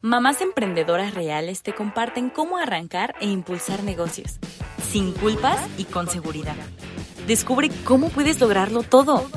Mamás 0.00 0.40
emprendedoras 0.42 1.12
reales 1.12 1.62
te 1.62 1.74
comparten 1.74 2.30
cómo 2.30 2.56
arrancar 2.56 3.16
e 3.20 3.26
impulsar 3.26 3.82
negocios, 3.82 4.38
sin 4.80 5.10
culpas 5.12 5.58
y 5.76 5.86
con 5.86 6.08
seguridad. 6.08 6.54
Descubre 7.26 7.68
cómo 7.82 8.08
puedes 8.08 8.40
lograrlo 8.40 8.84
todo. 8.84 9.28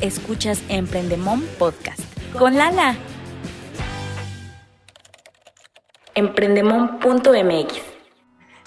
Escuchas 0.00 0.62
Emprendemom 0.68 1.42
Podcast 1.58 2.02
con 2.38 2.56
Lala. 2.56 2.94
Emprendemom.mx 6.14 7.89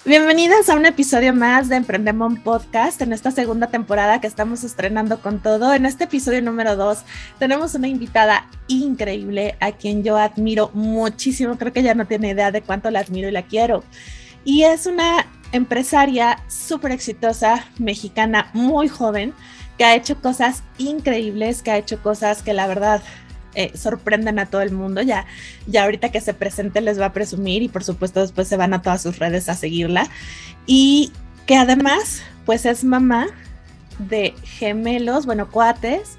Bienvenidas 0.06 0.68
a 0.68 0.74
un 0.74 0.84
episodio 0.84 1.32
más 1.32 1.70
de 1.70 1.76
Emprendemon 1.76 2.36
Podcast 2.36 3.00
en 3.00 3.14
esta 3.14 3.30
segunda 3.30 3.68
temporada 3.68 4.20
que 4.20 4.26
estamos 4.26 4.62
estrenando 4.62 5.18
con 5.22 5.40
todo. 5.40 5.72
En 5.72 5.86
este 5.86 6.04
episodio 6.04 6.42
número 6.42 6.76
2 6.76 6.98
tenemos 7.38 7.74
una 7.74 7.88
invitada 7.88 8.46
increíble 8.68 9.56
a 9.60 9.72
quien 9.72 10.04
yo 10.04 10.18
admiro 10.18 10.70
muchísimo. 10.74 11.56
Creo 11.56 11.72
que 11.72 11.82
ya 11.82 11.94
no 11.94 12.06
tiene 12.06 12.32
idea 12.32 12.52
de 12.52 12.60
cuánto 12.60 12.90
la 12.90 12.98
admiro 12.98 13.30
y 13.30 13.32
la 13.32 13.44
quiero. 13.44 13.82
Y 14.44 14.64
es 14.64 14.84
una 14.84 15.26
empresaria 15.52 16.38
súper 16.48 16.92
exitosa, 16.92 17.64
mexicana, 17.78 18.50
muy 18.52 18.88
joven, 18.88 19.32
que 19.78 19.84
ha 19.84 19.96
hecho 19.96 20.20
cosas 20.20 20.62
increíbles, 20.76 21.62
que 21.62 21.70
ha 21.70 21.78
hecho 21.78 22.02
cosas 22.02 22.42
que 22.42 22.52
la 22.52 22.66
verdad 22.66 23.02
eh, 23.54 23.72
sorprenden 23.76 24.38
a 24.38 24.46
todo 24.46 24.62
el 24.62 24.72
mundo. 24.72 25.02
Ya, 25.02 25.26
ya 25.66 25.84
ahorita 25.84 26.10
que 26.10 26.20
se 26.20 26.34
presente 26.34 26.80
les 26.80 27.00
va 27.00 27.06
a 27.06 27.12
presumir 27.12 27.62
y 27.62 27.68
por 27.68 27.84
supuesto 27.84 28.20
después 28.20 28.48
se 28.48 28.56
van 28.56 28.74
a 28.74 28.82
todas 28.82 29.02
sus 29.02 29.18
redes 29.18 29.48
a 29.48 29.54
seguirla. 29.54 30.08
Y 30.66 31.12
que 31.46 31.56
además, 31.56 32.22
pues 32.46 32.66
es 32.66 32.84
mamá 32.84 33.26
de 33.98 34.34
gemelos, 34.42 35.26
bueno, 35.26 35.50
cuates, 35.50 36.16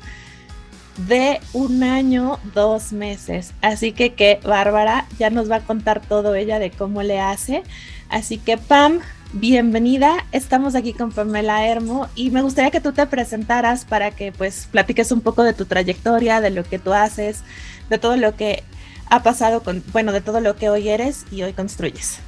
de 1.07 1.41
un 1.53 1.83
año, 1.83 2.39
dos 2.53 2.93
meses. 2.93 3.53
Así 3.61 3.91
que 3.91 4.13
que 4.13 4.39
Bárbara 4.43 5.05
ya 5.19 5.29
nos 5.29 5.49
va 5.49 5.57
a 5.57 5.61
contar 5.61 6.01
todo 6.01 6.35
ella 6.35 6.59
de 6.59 6.71
cómo 6.71 7.03
le 7.03 7.19
hace. 7.19 7.63
Así 8.09 8.37
que 8.37 8.57
Pam, 8.57 8.99
bienvenida. 9.35 10.25
Estamos 10.31 10.75
aquí 10.75 10.93
con 10.93 11.11
Pamela 11.11 11.67
Hermo 11.67 12.07
y 12.15 12.31
me 12.31 12.41
gustaría 12.41 12.71
que 12.71 12.79
tú 12.79 12.93
te 12.93 13.05
presentaras 13.05 13.83
para 13.83 14.11
que 14.11 14.31
pues 14.31 14.69
platiques 14.71 15.11
un 15.11 15.19
poco 15.19 15.43
de 15.43 15.51
tu 15.51 15.65
trayectoria, 15.65 16.39
de 16.39 16.51
lo 16.51 16.63
que 16.63 16.79
tú 16.79 16.93
haces, 16.93 17.41
de 17.89 17.97
todo 17.97 18.15
lo 18.15 18.37
que 18.37 18.63
ha 19.09 19.23
pasado 19.23 19.61
con, 19.61 19.83
bueno, 19.91 20.13
de 20.13 20.21
todo 20.21 20.39
lo 20.39 20.55
que 20.55 20.69
hoy 20.69 20.87
eres 20.87 21.25
y 21.31 21.43
hoy 21.43 21.51
construyes. 21.51 22.19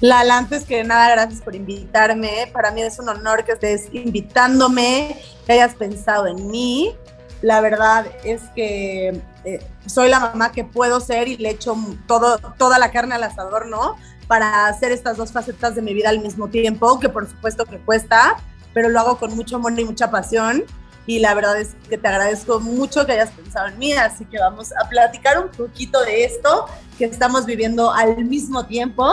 Lala, 0.00 0.38
antes 0.38 0.64
que 0.64 0.84
nada, 0.84 1.10
gracias 1.10 1.42
por 1.42 1.56
invitarme. 1.56 2.48
Para 2.52 2.70
mí 2.70 2.82
es 2.82 2.98
un 3.00 3.08
honor 3.08 3.44
que 3.44 3.52
estés 3.52 3.88
invitándome, 3.92 5.20
que 5.46 5.52
hayas 5.54 5.74
pensado 5.74 6.28
en 6.28 6.48
mí. 6.48 6.94
La 7.40 7.60
verdad 7.60 8.06
es 8.24 8.40
que 8.54 9.20
eh, 9.44 9.66
soy 9.86 10.08
la 10.08 10.20
mamá 10.20 10.52
que 10.52 10.62
puedo 10.62 11.00
ser 11.00 11.26
y 11.26 11.36
le 11.38 11.50
echo 11.50 11.76
todo, 12.06 12.38
toda 12.56 12.78
la 12.78 12.92
carne 12.92 13.16
al 13.16 13.24
asador, 13.24 13.66
¿no? 13.66 13.96
Para 14.32 14.66
hacer 14.66 14.92
estas 14.92 15.18
dos 15.18 15.30
facetas 15.30 15.74
de 15.74 15.82
mi 15.82 15.92
vida 15.92 16.08
al 16.08 16.20
mismo 16.20 16.48
tiempo, 16.48 16.98
que 16.98 17.10
por 17.10 17.28
supuesto 17.28 17.66
que 17.66 17.76
cuesta, 17.76 18.38
pero 18.72 18.88
lo 18.88 18.98
hago 18.98 19.18
con 19.18 19.36
mucho 19.36 19.56
amor 19.56 19.78
y 19.78 19.84
mucha 19.84 20.10
pasión. 20.10 20.64
Y 21.06 21.18
la 21.18 21.34
verdad 21.34 21.60
es 21.60 21.76
que 21.90 21.98
te 21.98 22.08
agradezco 22.08 22.58
mucho 22.58 23.04
que 23.04 23.12
hayas 23.12 23.30
pensado 23.30 23.68
en 23.68 23.78
mí, 23.78 23.92
así 23.92 24.24
que 24.24 24.38
vamos 24.38 24.72
a 24.72 24.88
platicar 24.88 25.38
un 25.38 25.50
poquito 25.50 26.00
de 26.00 26.24
esto 26.24 26.64
que 26.96 27.04
estamos 27.04 27.44
viviendo 27.44 27.92
al 27.92 28.24
mismo 28.24 28.64
tiempo 28.64 29.06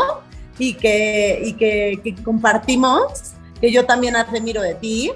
y 0.57 0.75
que, 0.75 1.41
y 1.43 1.53
que, 1.55 2.15
compartimos, 2.23 3.33
que 3.59 3.73
yo 3.73 3.85
también 3.85 4.15
admiro 4.15 4.61
de 4.61 4.75
ti 4.75 5.11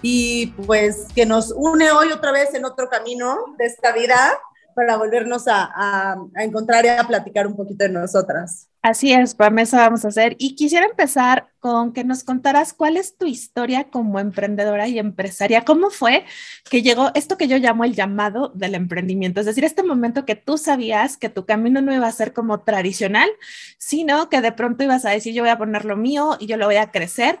y 0.00 0.46
pues 0.64 1.08
que 1.12 1.26
nos 1.26 1.50
une 1.50 1.90
hoy 1.90 2.12
otra 2.12 2.30
vez 2.30 2.54
en 2.54 2.64
otro 2.64 2.88
camino 2.88 3.36
de 3.58 3.66
esta 3.66 3.90
vida 3.90 4.38
para 4.74 4.96
volvernos 4.96 5.44
a, 5.46 6.16
encontrar 6.36 6.84
y 6.84 6.88
a 6.88 7.04
platicar 7.04 7.46
un 7.46 7.56
poquito 7.56 7.84
de 7.84 7.90
nosotras. 7.90 8.68
Así 8.82 9.12
es, 9.12 9.34
para 9.34 9.60
eso 9.60 9.76
vamos 9.76 10.04
a 10.06 10.08
hacer. 10.08 10.36
Y 10.38 10.54
quisiera 10.54 10.86
empezar 10.86 11.48
con 11.58 11.92
que 11.92 12.02
nos 12.02 12.24
contaras 12.24 12.72
cuál 12.72 12.96
es 12.96 13.18
tu 13.18 13.26
historia 13.26 13.90
como 13.90 14.18
emprendedora 14.18 14.88
y 14.88 14.98
empresaria. 14.98 15.66
¿Cómo 15.66 15.90
fue 15.90 16.24
que 16.70 16.80
llegó 16.80 17.10
esto 17.14 17.36
que 17.36 17.46
yo 17.46 17.58
llamo 17.58 17.84
el 17.84 17.94
llamado 17.94 18.52
del 18.54 18.74
emprendimiento? 18.74 19.40
Es 19.40 19.46
decir, 19.46 19.64
este 19.64 19.82
momento 19.82 20.24
que 20.24 20.34
tú 20.34 20.56
sabías 20.56 21.18
que 21.18 21.28
tu 21.28 21.44
camino 21.44 21.82
no 21.82 21.94
iba 21.94 22.06
a 22.06 22.12
ser 22.12 22.32
como 22.32 22.60
tradicional, 22.60 23.28
sino 23.76 24.30
que 24.30 24.40
de 24.40 24.52
pronto 24.52 24.82
ibas 24.82 25.04
a 25.04 25.10
decir, 25.10 25.34
yo 25.34 25.42
voy 25.42 25.50
a 25.50 25.58
poner 25.58 25.84
lo 25.84 25.96
mío 25.96 26.38
y 26.40 26.46
yo 26.46 26.56
lo 26.56 26.64
voy 26.64 26.76
a 26.76 26.90
crecer. 26.90 27.40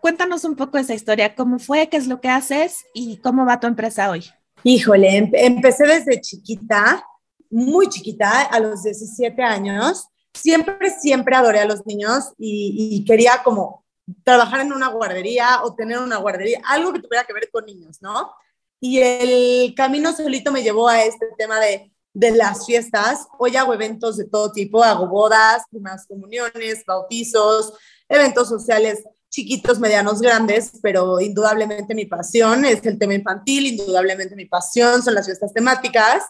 Cuéntanos 0.00 0.44
un 0.44 0.54
poco 0.54 0.78
esa 0.78 0.94
historia, 0.94 1.34
cómo 1.34 1.58
fue, 1.58 1.88
qué 1.88 1.96
es 1.96 2.06
lo 2.06 2.20
que 2.20 2.28
haces 2.28 2.86
y 2.94 3.16
cómo 3.18 3.44
va 3.44 3.58
tu 3.58 3.66
empresa 3.66 4.10
hoy. 4.10 4.26
Híjole, 4.64 5.30
empecé 5.34 5.86
desde 5.86 6.20
chiquita, 6.20 7.04
muy 7.50 7.88
chiquita, 7.88 8.42
a 8.42 8.60
los 8.60 8.82
17 8.82 9.42
años. 9.42 10.08
Siempre, 10.34 10.90
siempre 10.90 11.36
adoré 11.36 11.60
a 11.60 11.64
los 11.64 11.86
niños 11.86 12.32
y, 12.38 13.04
quería 13.06 13.42
como 13.44 13.84
trabajar 14.24 14.60
en 14.60 14.72
una 14.72 14.88
guardería 14.88 15.62
o 15.62 15.74
tener 15.74 15.98
una 15.98 16.16
guardería, 16.16 16.60
algo 16.66 16.92
que 16.92 17.00
tuviera 17.00 17.24
que 17.24 17.32
ver 17.32 17.50
con 17.50 17.66
niños, 17.66 17.98
¿no? 18.00 18.32
Y 18.80 19.00
el 19.00 19.74
camino 19.74 20.12
solito 20.12 20.50
me 20.52 20.62
llevó 20.62 20.88
a 20.88 21.02
este 21.02 21.26
tema 21.36 21.60
de, 21.60 21.92
de 22.14 22.30
las 22.32 22.66
fiestas. 22.66 23.26
Hoy 23.38 23.56
hago 23.56 23.74
eventos 23.74 24.16
de 24.16 24.26
todo 24.26 24.52
tipo, 24.52 24.82
hago 24.82 25.08
bodas, 25.08 25.62
primeras 25.70 26.06
comuniones, 26.06 26.84
bautizos, 26.86 27.72
eventos 28.08 28.48
sociales 28.48 29.04
chiquitos, 29.30 29.78
medianos, 29.78 30.20
grandes, 30.20 30.72
pero 30.82 31.20
indudablemente 31.20 31.94
mi 31.94 32.06
pasión 32.06 32.64
es 32.64 32.84
el 32.86 32.98
tema 32.98 33.14
infantil, 33.14 33.66
indudablemente 33.66 34.34
mi 34.34 34.46
pasión 34.46 35.02
son 35.02 35.14
las 35.14 35.26
fiestas 35.26 35.52
temáticas. 35.52 36.24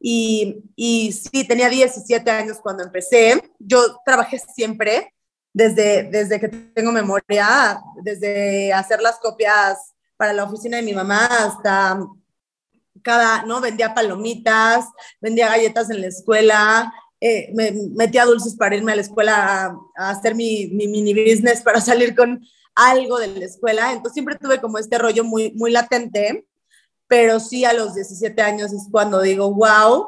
Y, 0.00 0.62
y 0.76 1.12
sí, 1.12 1.46
tenía 1.46 1.68
17 1.68 2.30
años 2.30 2.58
cuando 2.62 2.82
empecé. 2.82 3.40
Yo 3.58 4.00
trabajé 4.04 4.38
siempre, 4.54 5.14
desde, 5.52 6.04
desde 6.10 6.40
que 6.40 6.48
tengo 6.48 6.92
memoria, 6.92 7.80
desde 8.02 8.72
hacer 8.72 9.00
las 9.00 9.18
copias 9.18 9.78
para 10.16 10.32
la 10.32 10.44
oficina 10.44 10.76
de 10.76 10.82
mi 10.82 10.92
mamá 10.92 11.26
hasta 11.26 11.98
cada, 13.02 13.44
¿no? 13.44 13.60
Vendía 13.60 13.94
palomitas, 13.94 14.86
vendía 15.20 15.48
galletas 15.48 15.90
en 15.90 16.00
la 16.00 16.08
escuela, 16.08 16.92
eh, 17.26 17.50
me 17.54 17.72
metía 17.72 18.26
dulces 18.26 18.54
para 18.54 18.76
irme 18.76 18.92
a 18.92 18.96
la 18.96 19.00
escuela 19.00 19.74
a, 19.96 20.10
hacer 20.10 20.34
mi, 20.34 20.66
mini 20.66 21.14
business 21.14 21.62
para 21.62 21.80
salir 21.80 22.14
con 22.14 22.46
algo 22.74 23.18
de 23.18 23.28
la 23.28 23.46
escuela. 23.46 23.92
Entonces 23.92 24.12
siempre 24.12 24.36
tuve 24.36 24.60
como 24.60 24.76
este 24.76 24.98
rollo 24.98 25.24
muy, 25.24 25.50
muy 25.52 25.70
latente, 25.70 26.46
pero 27.08 27.40
sí 27.40 27.64
a 27.64 27.72
los 27.72 27.94
17 27.94 28.42
años 28.42 28.74
es 28.74 28.88
cuando 28.90 29.22
digo, 29.22 29.50
wow, 29.54 30.06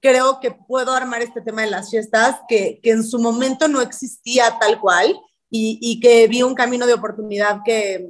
creo 0.00 0.40
que 0.40 0.50
puedo 0.50 0.92
armar 0.92 1.22
este 1.22 1.40
tema 1.40 1.62
de 1.62 1.70
las 1.70 1.88
fiestas 1.88 2.40
que, 2.48 2.80
que 2.82 2.90
en 2.90 3.04
su 3.04 3.20
momento 3.20 3.68
no 3.68 3.80
existía 3.80 4.58
tal 4.58 4.80
cual 4.80 5.20
y, 5.50 5.78
y, 5.80 6.00
que 6.00 6.26
vi 6.26 6.42
un 6.42 6.56
camino 6.56 6.84
de 6.84 6.94
oportunidad 6.94 7.60
que, 7.64 8.08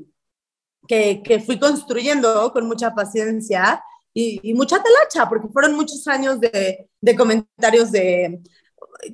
que, 0.88 1.22
que 1.22 1.40
fui 1.40 1.58
construyendo 1.58 2.50
con 2.54 2.66
mucha 2.66 2.94
paciencia 2.94 3.84
y, 4.12 4.54
mucha 4.54 4.82
talacha, 4.82 5.28
porque 5.28 5.48
fueron 5.48 5.74
muchos 5.74 6.06
años 6.08 6.40
de, 6.40 6.88
comentarios 7.16 7.92
de, 7.92 8.40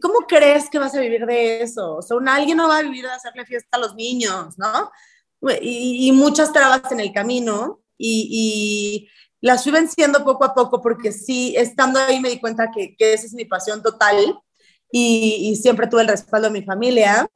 ¿cómo 0.01 0.21
crees 0.27 0.71
que 0.71 0.79
vas 0.79 0.95
a 0.95 1.01
vivir 1.01 1.27
de 1.27 1.62
eso? 1.62 1.97
O 1.97 2.03
sea, 2.03 2.17
alguien 2.34 2.57
no 2.57 2.69
va 2.69 2.79
a 2.79 2.83
vivir 2.83 3.05
de 3.05 3.11
hacerle 3.11 3.45
fiesta 3.45 3.77
a 3.77 3.81
los 3.81 3.95
niños, 3.95 4.59
¿no? 4.59 4.91
Y, 5.61 6.09
y 6.09 6.12
muchas 6.12 6.53
trabas 6.53 6.91
en 6.91 7.01
el 7.01 7.12
camino 7.12 7.81
y, 7.99 8.29
y, 8.31 9.09
las 9.43 9.62
fui 9.62 9.71
venciendo 9.71 10.25
poco 10.25 10.45
a 10.45 10.55
poco 10.55 10.81
porque 10.81 11.13
sí, 11.13 11.55
estando 11.57 12.01
ahí 12.01 12.21
me 12.21 12.31
di 12.31 12.41
cuenta 12.41 12.71
que, 12.75 12.97
que 12.97 13.13
esa 13.13 13.27
es 13.27 13.34
mi 13.34 13.45
pasión 13.45 13.83
total 13.83 14.41
y, 14.91 15.57
siempre 15.57 15.87
tuve 15.87 16.03
el 16.03 16.09
respaldo 16.09 16.49
de 16.49 16.59
mi 16.59 16.65
familia 16.65 17.28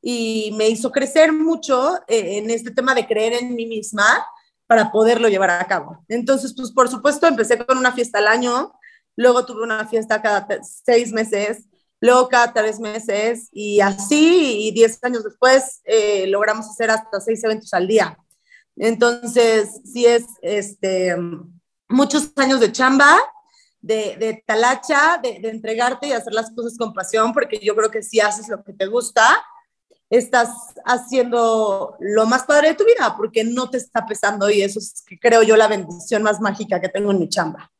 y 0.00 0.52
me 0.56 0.68
hizo 0.68 0.92
crecer 0.92 1.32
mucho 1.32 1.96
eh, 2.08 2.38
en 2.38 2.50
este 2.50 2.70
tema 2.70 2.94
de 2.94 3.06
creer 3.06 3.34
en 3.34 3.54
mí 3.54 3.66
misma 3.66 4.24
para 4.66 4.90
poderlo 4.90 5.28
llevar 5.28 5.50
a 5.50 5.66
cabo. 5.66 6.04
Entonces, 6.08 6.54
pues 6.56 6.72
por 6.72 6.88
supuesto, 6.88 7.26
empecé 7.26 7.58
con 7.58 7.78
una 7.78 7.92
fiesta 7.92 8.18
al 8.18 8.28
año, 8.28 8.72
luego 9.16 9.44
tuve 9.44 9.62
una 9.62 9.86
fiesta 9.86 10.22
cada 10.22 10.46
seis 10.62 11.12
meses, 11.12 11.66
luego 12.00 12.28
cada 12.28 12.52
tres 12.52 12.80
meses 12.80 13.48
y 13.52 13.80
así, 13.80 14.68
y 14.68 14.72
diez 14.72 14.98
años 15.02 15.24
después 15.24 15.80
eh, 15.84 16.26
logramos 16.26 16.68
hacer 16.68 16.90
hasta 16.90 17.20
seis 17.20 17.42
eventos 17.44 17.72
al 17.74 17.86
día. 17.86 18.18
Entonces, 18.76 19.80
sí 19.84 20.06
es 20.06 20.24
este, 20.42 21.16
muchos 21.88 22.32
años 22.36 22.60
de 22.60 22.72
chamba, 22.72 23.16
de, 23.80 24.42
talacha, 24.46 25.20
de, 25.22 25.40
de, 25.40 25.50
entregarte 25.50 26.08
y 26.08 26.12
hacer 26.12 26.32
las 26.32 26.50
cosas 26.52 26.76
con 26.78 26.94
pasión, 26.94 27.34
porque 27.34 27.60
yo 27.62 27.76
creo 27.76 27.90
que 27.90 28.02
si 28.02 28.18
haces 28.18 28.48
lo 28.48 28.64
que 28.64 28.72
te 28.72 28.86
gusta, 28.86 29.44
estás 30.10 30.50
haciendo 30.84 31.96
lo 31.98 32.26
más 32.26 32.44
padre 32.44 32.68
de 32.68 32.74
tu 32.74 32.84
vida 32.84 33.14
porque 33.16 33.44
no 33.44 33.70
te 33.70 33.78
está 33.78 34.06
pesando 34.06 34.50
y 34.50 34.62
eso 34.62 34.78
es, 34.78 35.04
creo 35.20 35.42
yo, 35.42 35.56
la 35.56 35.68
bendición 35.68 36.22
más 36.22 36.40
mágica 36.40 36.80
que 36.80 36.88
tengo 36.88 37.10
en 37.10 37.20
mi 37.20 37.28
chamba. 37.28 37.70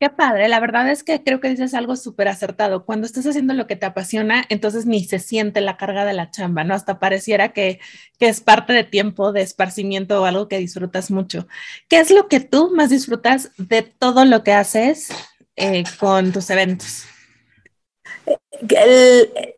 Qué 0.00 0.08
padre, 0.08 0.48
la 0.48 0.60
verdad 0.60 0.90
es 0.90 1.04
que 1.04 1.22
creo 1.22 1.40
que 1.40 1.50
dices 1.50 1.74
algo 1.74 1.94
súper 1.94 2.26
acertado. 2.28 2.86
Cuando 2.86 3.06
estás 3.06 3.26
haciendo 3.26 3.52
lo 3.52 3.66
que 3.66 3.76
te 3.76 3.84
apasiona, 3.84 4.46
entonces 4.48 4.86
ni 4.86 5.04
se 5.04 5.18
siente 5.18 5.60
la 5.60 5.76
carga 5.76 6.06
de 6.06 6.14
la 6.14 6.30
chamba, 6.30 6.64
¿no? 6.64 6.72
Hasta 6.72 6.98
pareciera 6.98 7.52
que, 7.52 7.80
que 8.18 8.28
es 8.28 8.40
parte 8.40 8.72
de 8.72 8.84
tiempo 8.84 9.32
de 9.32 9.42
esparcimiento 9.42 10.22
o 10.22 10.24
algo 10.24 10.48
que 10.48 10.56
disfrutas 10.56 11.10
mucho. 11.10 11.46
¿Qué 11.86 12.00
es 12.00 12.10
lo 12.10 12.28
que 12.28 12.40
tú 12.40 12.70
más 12.74 12.88
disfrutas 12.88 13.50
de 13.58 13.82
todo 13.82 14.24
lo 14.24 14.42
que 14.42 14.54
haces 14.54 15.10
eh, 15.56 15.84
con 15.98 16.32
tus 16.32 16.48
eventos? 16.48 17.04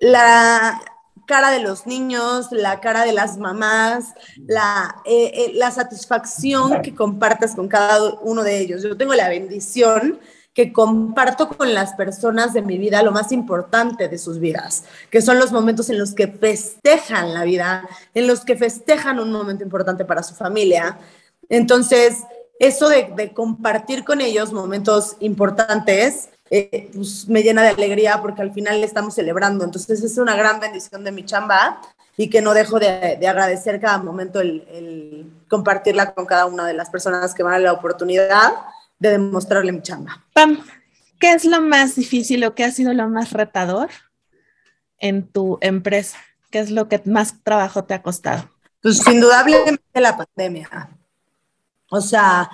la 0.00 0.80
cara 1.26 1.50
de 1.50 1.60
los 1.60 1.86
niños, 1.86 2.48
la 2.50 2.80
cara 2.80 3.04
de 3.04 3.12
las 3.12 3.38
mamás, 3.38 4.14
la, 4.46 4.96
eh, 5.04 5.32
eh, 5.34 5.52
la 5.54 5.70
satisfacción 5.70 6.82
que 6.82 6.94
compartes 6.94 7.54
con 7.54 7.68
cada 7.68 8.14
uno 8.22 8.42
de 8.42 8.58
ellos. 8.58 8.82
Yo 8.82 8.96
tengo 8.96 9.14
la 9.14 9.28
bendición 9.28 10.18
que 10.54 10.72
comparto 10.72 11.48
con 11.48 11.72
las 11.72 11.94
personas 11.94 12.52
de 12.52 12.62
mi 12.62 12.76
vida 12.76 13.02
lo 13.02 13.12
más 13.12 13.32
importante 13.32 14.08
de 14.08 14.18
sus 14.18 14.38
vidas, 14.38 14.84
que 15.10 15.22
son 15.22 15.38
los 15.38 15.50
momentos 15.50 15.88
en 15.88 15.98
los 15.98 16.12
que 16.12 16.28
festejan 16.28 17.32
la 17.32 17.44
vida, 17.44 17.88
en 18.14 18.26
los 18.26 18.44
que 18.44 18.56
festejan 18.56 19.18
un 19.18 19.32
momento 19.32 19.64
importante 19.64 20.04
para 20.04 20.22
su 20.22 20.34
familia. 20.34 20.98
Entonces, 21.48 22.18
eso 22.58 22.88
de, 22.88 23.32
compartir 23.34 24.04
con 24.04 24.20
ellos 24.20 24.52
momentos 24.52 25.16
importantes, 25.20 26.28
eh, 26.54 26.90
pues 26.92 27.26
me 27.28 27.42
llena 27.42 27.62
de 27.62 27.70
alegría 27.70 28.20
porque 28.20 28.42
al 28.42 28.52
final 28.52 28.78
le 28.78 28.86
estamos 28.86 29.14
celebrando. 29.14 29.64
Entonces, 29.64 30.02
es 30.02 30.18
una 30.18 30.36
gran 30.36 30.60
bendición 30.60 31.02
de 31.02 31.10
mi 31.10 31.24
chamba 31.24 31.80
y 32.14 32.28
que 32.28 32.42
no 32.42 32.52
dejo 32.52 32.78
de, 32.78 33.18
agradecer 33.26 33.80
cada 33.80 33.96
momento 33.96 34.42
el, 34.42 34.68
el 34.70 35.32
compartirla 35.48 36.12
con 36.12 36.26
cada 36.26 36.44
una 36.44 36.66
de 36.66 36.74
las 36.74 36.90
personas 36.90 37.34
que 37.34 37.42
van 37.42 37.54
a 37.54 37.58
la 37.58 37.72
oportunidad 37.72 38.52
de 38.98 39.12
demostrarle 39.12 39.72
mi 39.72 39.80
chamba. 39.80 40.22
Pam, 40.34 40.62
¿qué 41.18 41.32
es 41.32 41.46
lo 41.46 41.62
más 41.62 41.94
difícil 41.94 42.44
o 42.44 42.54
qué 42.54 42.64
ha 42.64 42.70
sido 42.70 42.92
lo 42.92 43.08
más 43.08 43.32
retador 43.32 43.88
en 44.98 45.26
tu 45.26 45.56
empresa? 45.62 46.18
¿Qué 46.50 46.58
es 46.58 46.70
lo 46.70 46.86
que 46.86 47.00
más 47.06 47.42
trabajo 47.42 47.84
te 47.84 47.94
ha 47.94 48.02
costado? 48.02 48.50
Pues 48.82 49.06
indudablemente 49.06 50.00
la 50.02 50.18
pandemia. 50.18 50.90
O 51.88 52.02
sea, 52.02 52.50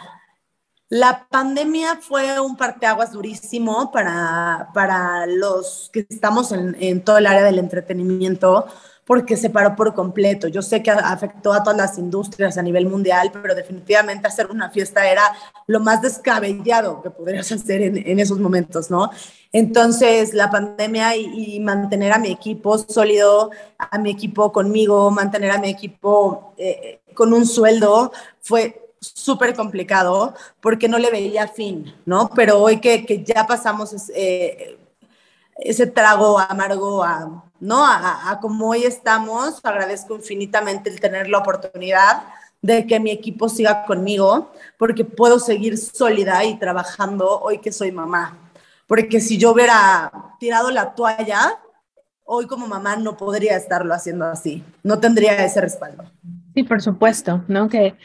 la 0.91 1.27
pandemia 1.31 1.97
fue 2.01 2.41
un 2.41 2.57
parteaguas 2.57 3.13
durísimo 3.13 3.93
para, 3.93 4.71
para 4.73 5.27
los 5.27 5.91
que 5.93 6.07
estamos 6.09 6.51
en, 6.53 6.77
en 6.81 7.05
todo 7.05 7.19
el 7.19 7.27
área 7.27 7.45
del 7.45 7.59
entretenimiento, 7.59 8.67
porque 9.09 9.39
se 9.39 9.49
paró 9.49 9.75
por 9.75 9.95
completo. 9.95 10.49
Yo 10.49 10.61
sé 10.61 10.83
que 10.83 10.91
afectó 10.91 11.55
a 11.55 11.63
todas 11.63 11.79
las 11.79 11.99
industrias 11.99 12.59
a 12.59 12.63
nivel 12.63 12.87
mundial, 12.87 13.31
pero 13.33 13.55
definitivamente 13.55 14.29
hacer 14.29 14.49
una 14.51 14.69
fiesta 14.71 15.11
era 15.11 15.23
lo 15.67 15.81
más 15.81 16.03
descabellado 16.03 17.01
que 17.03 17.09
podrías 17.09 17.51
hacer 17.53 17.81
en, 17.81 18.21
esos 18.21 18.39
momentos, 18.39 18.91
¿no? 18.91 19.11
Entonces, 19.51 20.35
la 20.35 20.51
pandemia 20.51 21.17
y, 21.17 21.59
mantener 21.61 22.13
a 22.13 22.19
mi 22.19 22.31
equipo 22.31 22.77
sólido, 22.77 23.51
a 23.79 23.99
mi 23.99 24.11
equipo 24.11 24.53
conmigo, 24.53 25.11
mantener 25.11 25.53
a 25.53 25.59
mi 25.59 25.71
equipo 25.71 26.53
eh, 26.59 27.01
con 27.15 27.33
un 27.33 27.47
sueldo, 27.47 28.13
fue 28.41 28.88
súper 29.01 29.55
complicado 29.55 30.35
porque 30.61 30.89
no 30.89 30.99
le 30.99 31.11
veía 31.11 31.49
fin, 31.49 31.95
¿no? 32.05 32.31
Pero 32.35 32.59
hoy 32.59 32.81
que, 32.81 33.05
que 33.05 33.23
ya 33.23 33.47
pasamos 33.47 33.95
eh, 34.15 34.79
ese 35.59 35.87
trago 35.87 36.39
amargo 36.39 37.03
a, 37.03 37.51
¿no? 37.61 37.85
A, 37.85 38.39
como 38.41 38.69
hoy 38.69 38.85
estamos, 38.85 39.61
agradezco 39.65 40.15
infinitamente 40.15 40.91
el 40.91 41.01
tener 41.01 41.29
la 41.29 41.39
oportunidad 41.39 42.23
de 42.63 42.87
que 42.87 42.99
mi 42.99 43.11
equipo 43.11 43.49
siga 43.49 43.85
conmigo, 43.85 44.53
porque 44.79 45.05
puedo 45.05 45.39
seguir 45.39 45.79
sólida 45.79 46.45
y 46.45 46.59
trabajando 46.59 47.41
hoy 47.41 47.59
que 47.59 47.73
soy 47.73 47.93
mamá. 47.93 48.37
Porque 48.87 49.21
si 49.21 49.39
yo 49.39 49.53
hubiera 49.53 50.11
tirado 50.41 50.71
la 50.71 50.95
toalla, 50.95 51.59
hoy 52.25 52.47
como 52.47 52.67
mamá 52.67 52.97
no 52.97 53.17
podría 53.17 53.57
estarlo 53.57 53.95
haciendo 53.95 54.27
así, 54.27 54.65
no 54.83 54.99
tendría 54.99 55.45
ese 55.45 55.61
respaldo. 55.61 56.05
Sí, 56.55 56.63
por 56.63 56.81
supuesto, 56.81 57.45
¿no? 57.49 57.69
Que 57.69 57.97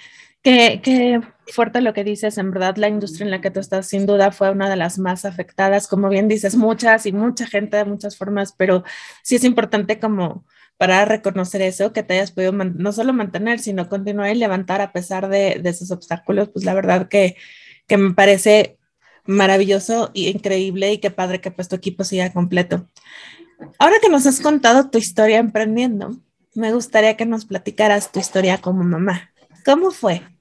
Qué, 0.44 1.22
fuerte 1.48 1.80
lo 1.80 1.94
que 1.94 2.04
dices, 2.04 2.38
en 2.38 2.52
verdad 2.52 2.76
la 2.76 2.90
industria 2.90 3.24
en 3.24 3.32
la 3.32 3.40
que 3.40 3.50
tú 3.50 3.62
estás 3.62 3.88
sin 3.88 4.06
duda 4.06 4.32
fue 4.32 4.52
una 4.52 4.70
de 4.70 4.76
las 4.76 5.00
más 5.00 5.24
afectadas, 5.24 5.88
como 5.88 6.10
bien 6.10 6.28
dices, 6.28 6.56
muchas 6.56 7.06
y 7.06 7.14
mucha 7.14 7.48
gente 7.48 7.78
de 7.78 7.86
muchas 7.86 8.18
formas, 8.18 8.54
pero 8.58 8.84
sí 9.24 9.36
es 9.36 9.46
importante 9.46 10.00
como 10.00 10.46
para 10.78 11.06
reconocer 11.06 11.62
eso, 11.62 11.94
que 11.94 12.04
te 12.04 12.16
hayas 12.16 12.32
podido 12.32 12.52
no 12.52 12.92
solo 12.92 13.14
mantener, 13.14 13.60
sino 13.60 13.88
continuar 13.88 14.36
y 14.36 14.40
levantar 14.40 14.82
a 14.82 14.92
pesar 14.92 15.30
de, 15.30 15.62
esos 15.64 15.92
obstáculos, 15.92 16.50
pues 16.50 16.66
la 16.66 16.74
verdad 16.74 17.08
que, 17.08 17.38
me 17.90 18.14
parece 18.14 18.78
maravilloso 19.26 20.12
y 20.14 20.28
increíble 20.28 20.92
y 20.92 20.98
qué 20.98 21.12
padre 21.12 21.40
que 21.40 21.52
pues 21.52 21.70
tu 21.70 21.76
equipo 21.76 22.04
siga 22.04 22.34
completo. 22.34 22.90
Ahora 23.80 23.98
que 24.02 24.10
nos 24.10 24.26
has 24.26 24.42
contado 24.42 24.90
tu 24.90 24.98
historia 24.98 25.38
emprendiendo, 25.38 26.18
me 26.56 26.74
gustaría 26.74 27.16
que 27.16 27.26
nos 27.26 27.46
platicaras 27.46 28.12
tu 28.12 28.20
historia 28.20 28.58
como 28.58 28.84
mamá. 28.84 29.32
¿Cómo 29.64 29.92
fue? 29.92 30.33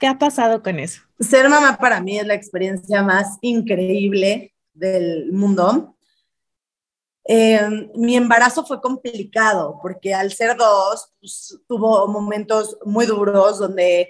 ¿Qué 0.00 0.06
ha 0.06 0.18
pasado 0.18 0.62
con 0.62 0.78
eso? 0.78 1.02
Ser 1.20 1.46
mamá 1.50 1.76
para 1.76 2.00
mí 2.00 2.18
es 2.18 2.26
la 2.26 2.32
experiencia 2.32 3.02
más 3.02 3.36
increíble 3.42 4.54
del 4.72 5.30
mundo. 5.30 5.94
Eh, 7.24 7.90
mi 7.94 8.16
embarazo 8.16 8.64
fue 8.64 8.80
complicado 8.80 9.78
porque 9.82 10.14
al 10.14 10.32
ser 10.32 10.56
dos, 10.56 11.12
pues, 11.20 11.60
tuvo 11.68 12.08
momentos 12.08 12.78
muy 12.86 13.04
duros 13.04 13.58
donde 13.58 14.08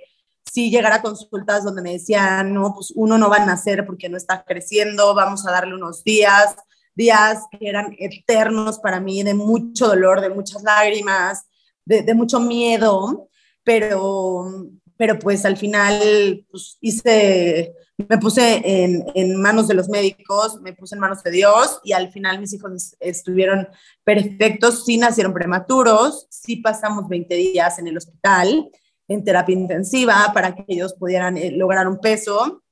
sí 0.50 0.70
llegar 0.70 0.92
a 0.92 1.02
consultas 1.02 1.64
donde 1.64 1.82
me 1.82 1.94
decían, 1.94 2.54
no, 2.54 2.72
pues 2.72 2.92
uno 2.94 3.18
no 3.18 3.28
va 3.28 3.38
a 3.38 3.46
nacer 3.46 3.84
porque 3.84 4.08
no 4.08 4.16
está 4.16 4.44
creciendo, 4.44 5.12
vamos 5.12 5.44
a 5.44 5.50
darle 5.50 5.74
unos 5.74 6.04
días, 6.04 6.54
días 6.94 7.42
que 7.50 7.68
eran 7.68 7.96
eternos 7.98 8.78
para 8.78 9.00
mí, 9.00 9.24
de 9.24 9.34
mucho 9.34 9.88
dolor, 9.88 10.20
de 10.20 10.30
muchas 10.30 10.62
lágrimas, 10.62 11.46
de, 11.84 12.02
de 12.02 12.14
mucho 12.14 12.38
miedo, 12.38 13.28
pero 13.64 14.70
pero 15.00 15.18
pues 15.18 15.46
al 15.46 15.56
final 15.56 16.44
pues, 16.50 16.76
hice, 16.82 17.72
me 17.96 18.18
puse 18.18 18.60
en, 18.62 19.02
en, 19.14 19.40
manos 19.40 19.66
de 19.66 19.72
los 19.72 19.88
médicos, 19.88 20.60
me 20.60 20.74
puse 20.74 20.94
en 20.94 21.00
manos 21.00 21.22
de 21.22 21.30
Dios 21.30 21.80
y 21.84 21.92
al 21.92 22.12
final 22.12 22.38
mis 22.38 22.52
hijos 22.52 22.98
estuvieron 23.00 23.66
perfectos, 24.04 24.84
sí 24.84 24.98
nacieron 24.98 25.32
prematuros, 25.32 26.26
sí 26.28 26.56
pasamos 26.56 27.08
20 27.08 27.34
días 27.34 27.78
en 27.78 27.86
el 27.88 27.96
hospital 27.96 28.70
en 29.08 29.24
terapia 29.24 29.54
intensiva 29.54 30.32
para 30.34 30.54
que 30.54 30.66
ellos 30.68 30.92
pudieran 30.92 31.38
eh, 31.38 31.50
lograr 31.50 31.88
un 31.88 31.98
peso. 31.98 32.62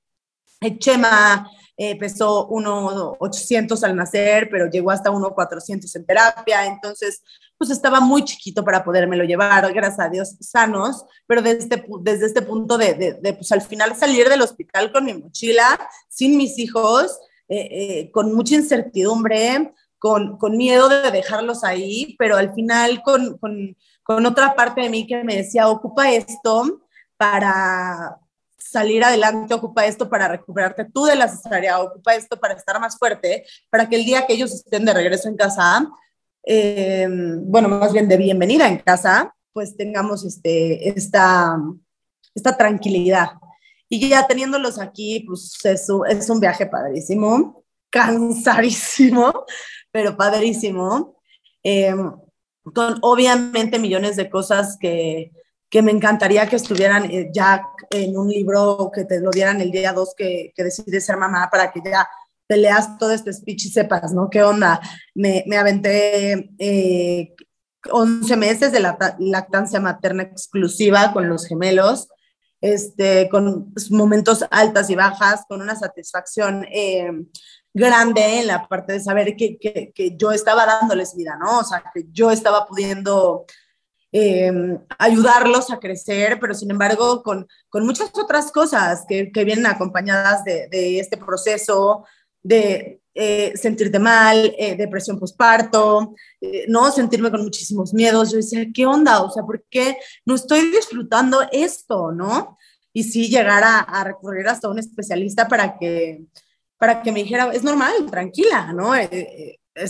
Chema 0.80 1.50
eh, 1.80 1.96
pesó 1.96 2.48
1,800 2.48 3.84
al 3.84 3.94
nacer, 3.94 4.48
pero 4.50 4.68
llegó 4.68 4.90
hasta 4.90 5.12
1,400 5.12 5.94
en 5.94 6.04
terapia, 6.04 6.66
entonces 6.66 7.22
pues 7.56 7.70
estaba 7.70 8.00
muy 8.00 8.24
chiquito 8.24 8.64
para 8.64 8.82
podérmelo 8.84 9.22
llevar, 9.22 9.72
gracias 9.72 10.00
a 10.00 10.08
Dios, 10.08 10.36
sanos, 10.40 11.04
pero 11.28 11.40
desde, 11.40 11.60
este 11.60 11.86
desde 12.02 12.26
este 12.26 12.42
punto 12.42 12.78
de, 12.78 13.18
de, 13.22 13.32
pues 13.32 13.52
al 13.52 13.62
final 13.62 13.94
salir 13.94 14.28
del 14.28 14.42
hospital 14.42 14.90
con 14.90 15.04
mi 15.04 15.14
mochila, 15.14 15.78
sin 16.08 16.36
mis 16.36 16.58
hijos, 16.58 17.16
eh, 17.48 17.68
eh, 17.70 18.10
con 18.10 18.34
mucha 18.34 18.56
incertidumbre, 18.56 19.72
con, 20.00 20.36
con, 20.36 20.56
miedo 20.56 20.88
de 20.88 21.12
dejarlos 21.12 21.62
ahí, 21.62 22.16
pero 22.18 22.36
al 22.36 22.54
final 22.54 23.02
con, 23.04 23.38
con, 23.38 23.76
con 24.02 24.26
otra 24.26 24.56
parte 24.56 24.80
de 24.80 24.90
mí 24.90 25.06
que 25.06 25.22
me 25.22 25.36
decía, 25.36 25.68
ocupa 25.68 26.10
esto 26.10 26.80
para, 27.16 28.18
salir 28.58 29.04
adelante, 29.04 29.54
ocupa 29.54 29.86
esto 29.86 30.08
para 30.10 30.28
recuperarte 30.28 30.84
tú 30.84 31.04
de 31.04 31.14
la 31.14 31.28
cesárea, 31.28 31.80
ocupa 31.80 32.14
esto 32.14 32.38
para 32.38 32.54
estar 32.54 32.78
más 32.80 32.98
fuerte, 32.98 33.44
para 33.70 33.88
que 33.88 33.96
el 33.96 34.04
día 34.04 34.26
que 34.26 34.34
ellos 34.34 34.52
estén 34.52 34.84
de 34.84 34.92
regreso 34.92 35.28
en 35.28 35.36
casa, 35.36 35.88
eh, 36.44 37.06
bueno, 37.08 37.68
más 37.68 37.92
bien 37.92 38.08
de 38.08 38.16
bienvenida 38.16 38.68
en 38.68 38.78
casa, 38.78 39.34
pues 39.52 39.76
tengamos 39.76 40.24
este, 40.24 40.88
esta, 40.88 41.56
esta 42.34 42.56
tranquilidad. 42.56 43.30
Y 43.88 44.08
ya 44.08 44.26
teniéndolos 44.26 44.78
aquí, 44.78 45.24
pues 45.26 45.58
es, 45.64 45.86
es 46.08 46.30
un 46.30 46.40
viaje 46.40 46.66
padrísimo, 46.66 47.64
cansadísimo, 47.90 49.46
pero 49.90 50.16
padrísimo, 50.16 51.16
eh, 51.62 51.94
con 52.74 52.98
obviamente 53.00 53.78
millones 53.78 54.16
de 54.16 54.28
cosas 54.28 54.76
que, 54.78 55.32
que 55.70 55.82
me 55.82 55.92
encantaría 55.92 56.48
que 56.48 56.56
estuvieran 56.56 57.10
eh, 57.10 57.30
ya 57.32 57.62
en 57.90 58.16
un 58.16 58.28
libro, 58.28 58.90
que 58.92 59.04
te 59.04 59.20
lo 59.20 59.30
dieran 59.30 59.60
el 59.60 59.70
día 59.70 59.92
2 59.92 60.14
que, 60.16 60.52
que 60.54 60.64
decides 60.64 61.04
ser 61.04 61.16
mamá 61.16 61.48
para 61.50 61.70
que 61.70 61.80
ya 61.84 62.08
te 62.46 62.56
leas 62.56 62.98
todo 62.98 63.12
este 63.12 63.32
speech 63.32 63.66
y 63.66 63.70
sepas, 63.70 64.12
¿no? 64.12 64.30
¿Qué 64.30 64.42
onda? 64.42 64.80
Me, 65.14 65.44
me 65.46 65.58
aventé 65.58 66.50
eh, 66.58 67.34
11 67.90 68.36
meses 68.36 68.72
de 68.72 68.80
la 68.80 68.96
lactancia 69.18 69.80
materna 69.80 70.22
exclusiva 70.22 71.12
con 71.12 71.28
los 71.28 71.46
gemelos, 71.46 72.08
este, 72.60 73.28
con 73.28 73.72
momentos 73.90 74.44
altas 74.50 74.88
y 74.88 74.94
bajas, 74.94 75.44
con 75.46 75.60
una 75.60 75.76
satisfacción 75.76 76.64
eh, 76.72 77.10
grande 77.74 78.40
en 78.40 78.46
la 78.46 78.66
parte 78.66 78.94
de 78.94 79.00
saber 79.00 79.36
que, 79.36 79.58
que, 79.58 79.92
que, 79.94 80.16
yo 80.16 80.32
estaba 80.32 80.64
dándoles 80.64 81.14
vida, 81.14 81.36
¿no? 81.38 81.58
O 81.58 81.64
sea, 81.64 81.84
que 81.94 82.06
yo 82.10 82.30
estaba 82.30 82.66
pudiendo 82.66 83.44
eh, 84.12 84.78
ayudarlos 84.98 85.70
a 85.70 85.78
crecer, 85.78 86.38
pero 86.40 86.54
sin 86.54 86.70
embargo 86.70 87.22
con, 87.22 87.46
con 87.68 87.84
muchas 87.84 88.10
otras 88.14 88.50
cosas 88.50 89.04
que, 89.08 89.30
que 89.32 89.44
vienen 89.44 89.66
acompañadas 89.66 90.44
de, 90.44 90.68
de, 90.68 90.98
este 90.98 91.16
proceso 91.16 92.04
de 92.42 93.02
eh, 93.14 93.52
sentirte 93.56 93.98
mal, 93.98 94.54
eh, 94.58 94.76
depresión 94.76 95.18
postparto, 95.18 96.14
eh, 96.40 96.66
no 96.68 96.90
sentirme 96.92 97.30
con 97.30 97.42
muchísimos 97.42 97.92
miedos. 97.92 98.30
Yo 98.30 98.36
decía, 98.36 98.64
¿qué 98.72 98.86
onda? 98.86 99.22
O 99.22 99.30
sea, 99.30 99.42
¿por 99.42 99.64
qué 99.68 99.96
no 100.24 100.36
estoy 100.36 100.70
disfrutando 100.70 101.40
esto, 101.50 102.12
no? 102.12 102.56
Y 102.92 103.02
sí 103.02 103.28
llegar 103.28 103.64
a, 103.64 103.80
a 103.80 104.04
recurrir 104.04 104.46
hasta 104.48 104.68
un 104.68 104.78
especialista 104.78 105.48
para 105.48 105.78
que, 105.78 106.22
para 106.78 107.02
que 107.02 107.12
me 107.12 107.24
dijera, 107.24 107.50
es 107.52 107.64
normal, 107.64 107.92
tranquila, 108.10 108.72
¿no? 108.72 108.92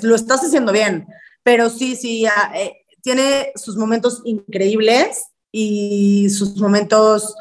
lo 0.02 0.14
estás 0.14 0.44
haciendo 0.44 0.72
bien, 0.72 1.06
pero 1.42 1.70
sí, 1.70 1.96
sí, 1.96 2.26
eh, 2.54 2.77
tiene 3.02 3.52
sus 3.54 3.76
momentos 3.76 4.22
increíbles 4.24 5.26
y 5.52 6.28
sus 6.30 6.56
momentos 6.56 7.34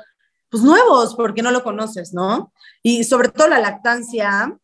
pues 0.49 0.63
nuevos, 0.63 1.15
porque 1.15 1.41
no 1.41 1.51
lo 1.51 1.63
conoces, 1.63 2.13
¿no? 2.13 2.53
Y 2.81 3.03
sobre 3.03 3.29
todo 3.29 3.49
la 3.49 3.59
lactancia, 3.59 4.57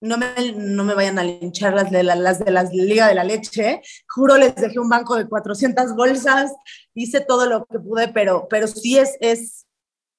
no 0.00 0.18
me, 0.18 0.34
no 0.56 0.84
me 0.84 0.94
vayan 0.94 1.18
a 1.18 1.24
linchar 1.24 1.74
las 1.74 1.90
de, 1.90 2.02
las 2.02 2.38
de 2.38 2.50
la 2.50 2.64
Liga 2.64 3.08
de 3.08 3.14
la 3.14 3.24
Leche, 3.24 3.80
juro 4.08 4.36
les 4.36 4.54
dejé 4.54 4.78
un 4.78 4.88
banco 4.88 5.16
de 5.16 5.28
400 5.28 5.94
bolsas, 5.94 6.52
hice 6.94 7.20
todo 7.20 7.46
lo 7.46 7.64
que 7.66 7.78
pude, 7.78 8.08
pero, 8.08 8.46
pero 8.48 8.66
sí 8.66 8.98
es, 8.98 9.16
es, 9.20 9.66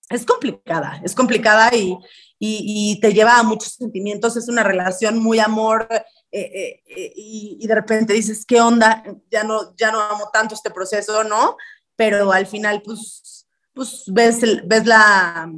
es 0.09 0.25
complicada, 0.25 1.01
es 1.03 1.15
complicada 1.15 1.75
y, 1.75 1.97
y, 2.39 2.99
te 2.99 3.13
lleva 3.13 3.37
a 3.37 3.43
muchos 3.43 3.73
sentimientos, 3.73 4.35
es 4.35 4.49
una 4.49 4.63
relación 4.63 5.19
muy 5.19 5.39
amor 5.39 5.87
eh, 6.33 6.51
eh, 6.53 6.83
eh, 6.85 7.13
y, 7.15 7.57
y, 7.59 7.67
de 7.67 7.75
repente 7.75 8.13
dices, 8.13 8.45
¿qué 8.45 8.61
onda? 8.61 9.03
Ya 9.29 9.43
no, 9.43 9.75
ya 9.75 9.91
no 9.91 9.99
amo 9.99 10.29
tanto 10.31 10.55
este 10.55 10.71
proceso, 10.71 11.25
¿no? 11.25 11.57
Pero 11.95 12.31
al 12.31 12.47
final, 12.47 12.81
pues, 12.81 13.47
pues 13.73 14.03
ves, 14.07 14.39
ves 14.65 14.85
la, 14.85 15.51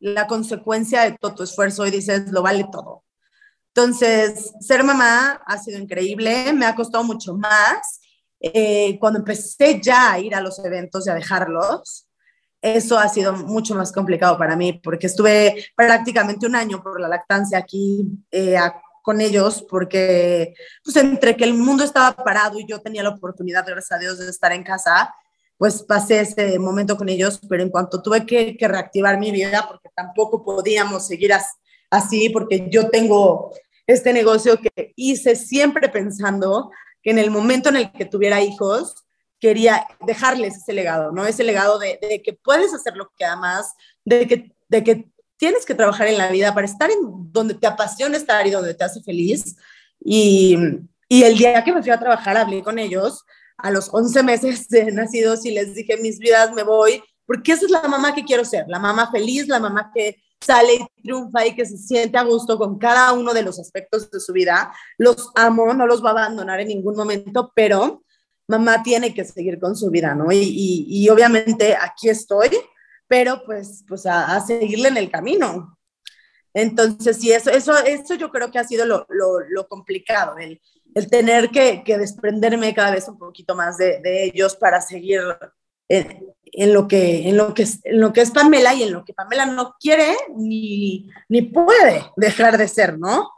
la 0.00 0.26
consecuencia 0.26 1.02
de 1.02 1.18
todo 1.18 1.34
tu 1.34 1.42
esfuerzo 1.42 1.86
y 1.86 1.90
dices, 1.90 2.32
lo 2.32 2.42
vale 2.42 2.66
todo. 2.72 3.04
Entonces, 3.74 4.52
ser 4.60 4.82
mamá 4.82 5.42
ha 5.46 5.58
sido 5.58 5.78
increíble, 5.78 6.52
me 6.54 6.64
ha 6.64 6.74
costado 6.74 7.04
mucho 7.04 7.34
más. 7.34 8.00
cuando 8.98 9.18
empecé 9.18 9.80
ya 9.80 10.12
a 10.12 10.18
ir 10.20 10.34
a 10.34 10.40
los 10.40 10.58
eventos 10.60 11.06
y 11.06 11.10
a 11.10 11.14
dejarlos, 11.14 12.08
eso 12.60 12.98
ha 12.98 13.08
sido 13.08 13.34
mucho 13.34 13.74
más 13.74 13.92
complicado 13.92 14.36
para 14.36 14.56
mí 14.56 14.72
porque 14.72 15.06
estuve 15.06 15.66
prácticamente 15.76 16.46
un 16.46 16.56
año 16.56 16.82
por 16.82 17.00
la 17.00 17.08
lactancia 17.08 17.58
aquí 17.58 18.04
eh, 18.30 18.56
con 19.02 19.20
ellos 19.20 19.64
porque 19.68 20.54
pues 20.84 20.96
entre 20.96 21.36
que 21.36 21.44
el 21.44 21.54
mundo 21.54 21.84
estaba 21.84 22.14
parado 22.16 22.58
y 22.58 22.66
yo 22.66 22.80
tenía 22.80 23.02
la 23.02 23.10
oportunidad, 23.10 23.64
gracias 23.66 23.92
a 23.92 24.00
Dios, 24.00 24.18
de 24.18 24.30
estar 24.30 24.52
en 24.52 24.62
casa, 24.62 25.14
pues 25.58 25.82
pasé 25.82 26.20
ese 26.20 26.58
momento 26.58 26.96
con 26.96 27.08
ellos, 27.08 27.40
pero 27.48 27.62
en 27.62 27.70
cuanto 27.70 28.00
tuve 28.00 28.24
que, 28.24 28.56
reactivar 28.60 29.18
mi 29.18 29.32
vida, 29.32 29.66
porque 29.68 29.88
tampoco 29.94 30.44
podíamos 30.44 31.06
seguir 31.06 31.32
así, 31.90 32.28
porque 32.30 32.68
yo 32.70 32.88
tengo 32.90 33.52
este 33.86 34.12
negocio 34.12 34.58
que 34.58 34.92
hice 34.94 35.34
siempre 35.34 35.88
pensando 35.88 36.70
que 37.02 37.10
en 37.10 37.18
el 37.18 37.30
momento 37.30 37.70
en 37.70 37.76
el 37.76 37.92
que 37.92 38.04
tuviera 38.04 38.40
hijos, 38.40 39.04
quería 39.40 39.86
dejarles 40.06 40.56
ese 40.56 40.72
legado, 40.72 41.12
¿no? 41.12 41.26
Ese 41.26 41.44
legado 41.44 41.78
de, 41.78 41.98
que 42.24 42.32
puedes 42.32 42.72
hacer 42.72 42.96
lo 42.96 43.10
que 43.16 43.24
amas, 43.24 43.74
de 44.04 44.26
que, 44.26 44.52
de 44.68 44.84
que 44.84 45.10
tienes 45.38 45.64
que 45.64 45.74
trabajar 45.74 46.08
en 46.08 46.18
la 46.18 46.30
vida 46.30 46.52
para 46.52 46.66
estar 46.66 46.90
en 46.90 46.98
donde 47.32 47.54
te 47.54 47.66
apasiona 47.66 48.16
estar 48.16 48.46
y 48.46 48.50
donde 48.50 48.74
te 48.74 48.84
hace 48.84 49.02
feliz. 49.02 49.56
Y, 50.04 50.56
y 51.08 51.22
el 51.22 51.38
día 51.38 51.64
que 51.64 51.72
me 51.72 51.82
fui 51.82 51.90
a 51.90 51.98
trabajar 51.98 52.36
hablé 52.36 52.62
con 52.62 52.78
ellos 52.78 53.24
a 53.56 53.70
los 53.70 53.88
11 53.92 54.22
meses 54.22 54.68
de 54.68 54.92
nacidos 54.92 55.44
y 55.44 55.50
les 55.50 55.74
dije, 55.74 55.96
mis 55.96 56.18
vidas 56.18 56.52
me 56.52 56.62
voy, 56.62 57.02
porque 57.26 57.52
esa 57.52 57.64
es 57.64 57.70
la 57.70 57.82
mamá 57.82 58.14
que 58.14 58.24
quiero 58.24 58.44
ser, 58.44 58.64
la 58.68 58.78
mamá 58.78 59.10
feliz, 59.10 59.48
la 59.48 59.60
mamá 59.60 59.90
que 59.94 60.16
sale 60.40 60.74
y 60.74 61.02
triunfa 61.02 61.46
y 61.46 61.54
que 61.54 61.66
se 61.66 61.76
siente 61.76 62.16
a 62.16 62.22
gusto 62.22 62.56
con 62.58 62.78
cada 62.78 63.12
uno 63.12 63.34
de 63.34 63.42
los 63.42 63.58
aspectos 63.58 64.10
de 64.10 64.20
su 64.20 64.32
vida. 64.32 64.72
Los 64.96 65.30
amo, 65.34 65.72
no 65.74 65.86
los 65.86 66.04
va 66.04 66.10
a 66.10 66.12
abandonar 66.12 66.60
en 66.60 66.68
ningún 66.68 66.96
momento, 66.96 67.52
pero 67.54 68.04
mamá 68.46 68.82
tiene 68.82 69.12
que 69.12 69.24
seguir 69.24 69.58
con 69.58 69.76
su 69.76 69.90
vida, 69.90 70.14
¿no? 70.14 70.32
Y, 70.32 70.86
y, 70.88 71.08
obviamente 71.10 71.76
aquí 71.76 72.08
estoy, 72.08 72.48
pero 73.08 73.42
pues, 73.44 73.84
pues 73.88 74.06
a, 74.06 74.38
seguirle 74.40 74.88
en 74.88 74.98
el 74.98 75.10
camino. 75.10 75.76
Entonces, 76.54 77.16
sí, 77.18 77.32
eso, 77.32 77.50
eso, 77.50 77.76
eso 77.84 78.14
yo 78.14 78.30
creo 78.30 78.50
que 78.50 78.58
ha 78.58 78.64
sido 78.64 78.86
lo, 78.86 79.06
lo, 79.08 79.40
lo 79.48 79.68
complicado, 79.68 80.38
el, 80.38 80.60
el 80.94 81.10
tener 81.10 81.50
que, 81.50 81.82
que, 81.84 81.98
desprenderme 81.98 82.74
cada 82.74 82.92
vez 82.92 83.08
un 83.08 83.18
poquito 83.18 83.54
más 83.54 83.78
de, 83.78 84.00
de 84.00 84.24
ellos 84.24 84.56
para 84.56 84.80
seguir 84.80 85.20
en, 85.88 86.34
en, 86.44 86.72
lo 86.72 86.88
que, 86.88 87.28
en, 87.28 87.36
lo 87.36 87.54
que 87.54 87.66
en 87.84 88.00
lo 88.00 88.12
que 88.12 88.22
es 88.22 88.30
Pamela 88.30 88.74
y 88.74 88.82
en 88.82 88.92
lo 88.92 89.04
que 89.04 89.14
Pamela 89.14 89.46
no 89.46 89.74
quiere 89.78 90.16
ni, 90.36 91.08
ni 91.28 91.42
puede 91.42 92.04
dejar 92.16 92.58
de 92.58 92.68
ser, 92.68 92.98
¿no? 92.98 93.30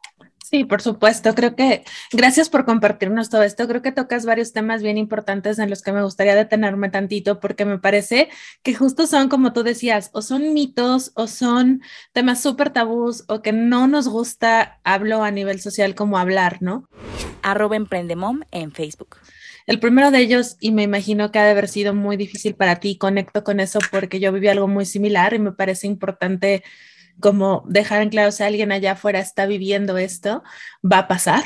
Sí, 0.50 0.64
por 0.64 0.82
supuesto. 0.82 1.32
Creo 1.36 1.54
que 1.54 1.84
gracias 2.10 2.48
por 2.48 2.64
compartirnos 2.64 3.30
todo 3.30 3.44
esto. 3.44 3.68
Creo 3.68 3.82
que 3.82 3.92
tocas 3.92 4.26
varios 4.26 4.52
temas 4.52 4.82
bien 4.82 4.98
importantes 4.98 5.60
en 5.60 5.70
los 5.70 5.80
que 5.80 5.92
me 5.92 6.02
gustaría 6.02 6.34
detenerme 6.34 6.90
tantito 6.90 7.38
porque 7.38 7.64
me 7.64 7.78
parece 7.78 8.28
que 8.64 8.74
justo 8.74 9.06
son, 9.06 9.28
como 9.28 9.52
tú 9.52 9.62
decías, 9.62 10.10
o 10.12 10.22
son 10.22 10.52
mitos 10.52 11.12
o 11.14 11.28
son 11.28 11.82
temas 12.12 12.42
súper 12.42 12.70
tabús 12.70 13.22
o 13.28 13.42
que 13.42 13.52
no 13.52 13.86
nos 13.86 14.08
gusta, 14.08 14.80
hablo 14.82 15.22
a 15.22 15.30
nivel 15.30 15.60
social 15.60 15.94
como 15.94 16.18
hablar, 16.18 16.60
¿no? 16.60 16.88
Arroba 17.42 17.76
Emprendemom 17.76 18.40
en 18.50 18.72
Facebook. 18.72 19.18
El 19.68 19.78
primero 19.78 20.10
de 20.10 20.18
ellos, 20.18 20.56
y 20.58 20.72
me 20.72 20.82
imagino 20.82 21.30
que 21.30 21.38
ha 21.38 21.44
de 21.44 21.50
haber 21.50 21.68
sido 21.68 21.94
muy 21.94 22.16
difícil 22.16 22.56
para 22.56 22.80
ti, 22.80 22.98
conecto 22.98 23.44
con 23.44 23.60
eso 23.60 23.78
porque 23.92 24.18
yo 24.18 24.32
viví 24.32 24.48
algo 24.48 24.66
muy 24.66 24.84
similar 24.84 25.32
y 25.32 25.38
me 25.38 25.52
parece 25.52 25.86
importante 25.86 26.64
como 27.20 27.64
dejar 27.68 28.02
en 28.02 28.10
claro 28.10 28.32
si 28.32 28.42
alguien 28.42 28.72
allá 28.72 28.92
afuera 28.92 29.20
está 29.20 29.46
viviendo 29.46 29.98
esto, 29.98 30.42
va 30.82 30.98
a 30.98 31.08
pasar, 31.08 31.44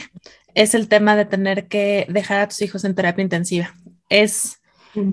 es 0.55 0.75
el 0.75 0.89
tema 0.89 1.17
de 1.17 1.25
tener 1.25 1.69
que 1.69 2.07
dejar 2.09 2.41
a 2.41 2.49
tus 2.49 2.63
hijos 2.63 2.85
en 2.85 2.95
terapia 2.95 3.23
intensiva. 3.23 3.75
Es, 4.09 4.61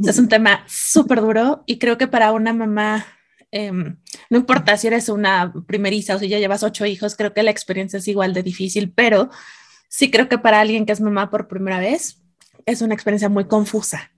es 0.08 0.20
un 0.20 0.28
tema 0.28 0.64
súper 0.68 1.22
duro 1.22 1.64
y 1.66 1.80
creo 1.80 1.98
que 1.98 2.08
para 2.08 2.32
una 2.32 2.54
mamá, 2.54 3.06
em, 3.52 3.98
no 4.30 4.38
importa 4.38 4.78
si 4.78 4.88
eres 4.88 5.10
una 5.10 5.54
primeriza 5.68 6.16
o 6.16 6.20
si 6.20 6.28
ya 6.28 6.40
llevas 6.40 6.64
ocho 6.64 6.86
hijos, 6.86 7.16
creo 7.16 7.34
que 7.34 7.44
la 7.44 7.52
experiencia 7.52 7.98
es 7.98 8.08
igual 8.08 8.34
de 8.34 8.44
difícil, 8.44 8.92
pero 8.94 9.30
sí 9.90 10.12
creo 10.12 10.30
que 10.30 10.38
para 10.38 10.62
alguien 10.62 10.86
que 10.86 10.94
es 10.94 11.02
mamá 11.02 11.30
por 11.30 11.48
primera 11.48 11.80
vez, 11.80 12.22
es 12.66 12.82
una 12.82 12.94
experiencia 12.94 13.30
muy 13.30 13.46
confusa. 13.46 14.12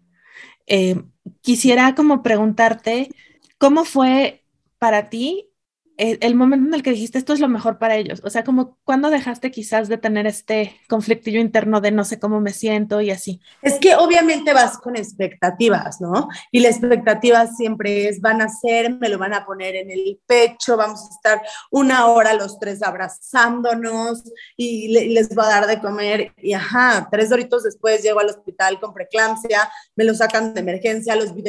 Em, 0.67 1.09
quisiera 1.41 1.95
como 1.95 2.23
preguntarte, 2.23 3.09
¿cómo 3.57 3.85
fue 3.85 4.43
para 4.77 5.09
ti 5.09 5.52
el 5.97 6.35
momento 6.35 6.67
en 6.67 6.73
el 6.73 6.83
que 6.83 6.91
dijiste 6.91 7.17
esto 7.17 7.33
es 7.33 7.39
lo 7.39 7.47
mejor 7.47 7.77
para 7.77 7.95
ellos? 7.95 8.21
O 8.23 8.29
sea, 8.29 8.43
como 8.43 8.77
cuando 8.83 9.09
dejaste 9.09 9.51
quizás 9.51 9.89
de 9.89 9.97
tener 9.97 10.25
este 10.25 10.79
conflictillo 10.89 11.39
interno 11.39 11.81
de 11.81 11.91
no 11.91 12.03
sé 12.03 12.19
cómo 12.19 12.41
me 12.41 12.51
siento 12.51 13.01
y 13.01 13.11
así. 13.11 13.39
Es 13.61 13.79
que 13.79 13.95
obviamente 13.95 14.53
vas 14.53 14.77
con 14.77 14.95
expectativas, 14.95 16.01
¿no? 16.01 16.29
Y 16.51 16.61
la 16.61 16.69
expectativa 16.69 17.45
siempre 17.47 18.07
es, 18.07 18.21
van 18.21 18.41
a 18.41 18.49
ser, 18.49 18.95
me 18.95 19.09
lo 19.09 19.17
van 19.17 19.33
a 19.33 19.45
poner 19.45 19.75
en 19.75 19.91
el 19.91 20.19
pecho, 20.25 20.77
vamos 20.77 21.01
a 21.03 21.13
estar 21.13 21.41
una 21.69 22.07
hora 22.07 22.33
los 22.33 22.59
tres 22.59 22.81
abrazándonos 22.81 24.23
y, 24.57 24.87
les 25.13 25.29
va 25.37 25.45
a 25.45 25.59
dar 25.59 25.67
de 25.67 25.79
comer. 25.79 26.33
Y 26.37 26.53
ajá, 26.53 27.07
tres 27.11 27.31
horitos 27.31 27.63
después 27.63 28.01
llego 28.01 28.19
al 28.19 28.29
hospital 28.29 28.79
con 28.79 28.93
preeclampsia, 28.93 29.69
me 29.95 30.03
lo 30.03 30.13
sacan 30.15 30.53
de 30.53 30.61
emergencia, 30.61 31.15
los 31.15 31.33
vi 31.35 31.43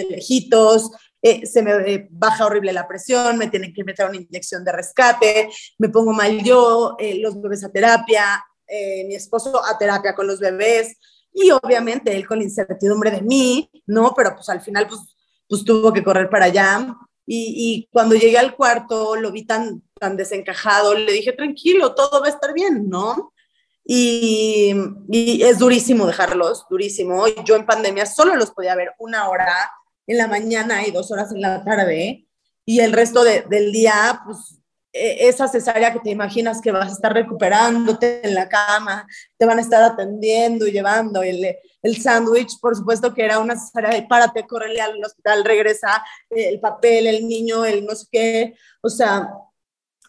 eh, 1.26 1.46
se 1.46 1.62
me 1.62 1.72
eh, 1.90 2.06
baja 2.10 2.44
horrible 2.44 2.70
la 2.70 2.86
presión, 2.86 3.38
me 3.38 3.48
tienen 3.48 3.72
que 3.72 3.82
meter 3.82 4.06
una 4.06 4.18
inyección 4.18 4.62
de 4.62 4.72
rescate, 4.72 5.48
me 5.78 5.88
pongo 5.88 6.12
mal 6.12 6.44
yo, 6.44 6.96
eh, 6.98 7.18
los 7.18 7.40
bebés 7.40 7.64
a 7.64 7.72
terapia, 7.72 8.44
mi 9.06 9.14
esposo 9.14 9.64
a 9.64 9.78
terapia 9.78 10.14
con 10.14 10.26
los 10.26 10.38
bebés 10.38 10.98
y 11.32 11.50
obviamente 11.50 12.14
él 12.14 12.26
con 12.26 12.38
la 12.38 12.44
incertidumbre 12.44 13.10
de 13.10 13.22
mí, 13.22 13.70
¿no? 13.86 14.12
Pero 14.14 14.34
pues 14.34 14.50
al 14.50 14.60
final 14.60 14.86
pues, 14.86 15.00
pues 15.48 15.64
tuvo 15.64 15.94
que 15.94 16.04
correr 16.04 16.28
para 16.28 16.44
allá. 16.46 16.94
Y, 17.24 17.54
y, 17.56 17.88
cuando 17.90 18.16
llegué 18.16 18.36
al 18.36 18.54
cuarto 18.54 19.16
lo 19.16 19.32
vi 19.32 19.46
tan, 19.46 19.82
tan 19.98 20.18
desencajado, 20.18 20.94
le 20.94 21.10
dije, 21.10 21.32
tranquilo, 21.32 21.94
todo 21.94 22.20
va 22.20 22.26
a 22.26 22.30
estar 22.30 22.52
bien, 22.52 22.90
¿no? 22.90 23.32
Y, 23.82 24.74
y, 25.08 25.42
es 25.42 25.58
durísimo 25.58 26.06
dejarlos, 26.06 26.66
durísimo. 26.68 27.26
Yo 27.46 27.56
en 27.56 27.64
pandemia 27.64 28.04
solo 28.04 28.36
los 28.36 28.50
podía 28.50 28.74
ver 28.74 28.92
una 28.98 29.30
hora 29.30 29.70
en 30.06 30.18
la 30.18 30.28
mañana 30.28 30.86
y 30.86 30.90
dos 30.90 31.10
horas 31.10 31.32
en 31.32 31.40
la 31.40 31.64
tarde, 31.64 32.26
y 32.66 32.80
el 32.80 32.92
resto 32.92 33.22
del 33.24 33.72
día, 33.72 34.22
pues 34.24 34.60
e, 34.92 35.28
esa 35.28 35.48
cesárea 35.48 35.92
que 35.92 36.00
te 36.00 36.10
imaginas 36.10 36.60
que 36.60 36.72
vas 36.72 36.88
a 36.88 36.94
estar 36.94 37.12
recuperándote 37.12 38.26
en 38.26 38.34
la 38.34 38.48
cama, 38.48 39.06
te 39.36 39.44
van 39.44 39.58
a 39.58 39.62
estar 39.62 39.82
atendiendo 39.82 40.66
y 40.66 40.72
llevando 40.72 41.22
el, 41.22 41.56
el 41.82 41.96
sándwich, 42.00 42.58
por 42.60 42.76
supuesto 42.76 43.12
que 43.12 43.24
era 43.24 43.38
una 43.40 43.58
cesárea 43.58 43.90
de 43.90 44.06
párate, 44.06 44.46
córrele 44.46 44.80
al 44.80 45.02
hospital, 45.04 45.44
regresa, 45.44 46.02
el 46.30 46.60
papel, 46.60 47.06
el 47.06 47.26
niño, 47.26 47.64
el 47.64 47.84
no 47.84 47.94
sé 47.94 48.06
qué, 48.10 48.54
o 48.80 48.88
sea, 48.88 49.28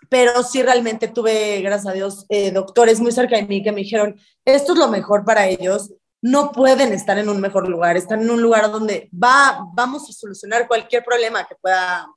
pero 0.09 0.43
sí 0.43 0.61
realmente 0.61 1.07
tuve, 1.07 1.61
gracias 1.61 1.87
a 1.87 1.95
Dios, 1.95 2.25
eh, 2.29 2.51
doctores 2.51 2.99
muy 2.99 3.11
cerca 3.11 3.35
de 3.35 3.43
mí 3.43 3.63
que 3.63 3.71
me 3.71 3.81
dijeron, 3.81 4.15
esto 4.45 4.73
es 4.73 4.79
lo 4.79 4.87
mejor 4.87 5.25
para 5.25 5.47
ellos, 5.47 5.91
no 6.25 6.51
pueden 6.51 6.91
estar 6.91 7.19
en 7.19 7.29
un 7.29 7.39
mejor 7.39 7.69
lugar, 7.69 7.97
están 7.97 8.23
en 8.23 8.31
un 8.31 8.41
lugar 8.41 8.71
donde 8.71 9.11
va, 9.13 9.59
vamos 9.75 10.09
a 10.09 10.11
solucionar 10.11 10.67
cualquier 10.67 11.03
problema 11.03 11.45
que 11.45 11.53
pueda 11.53 12.07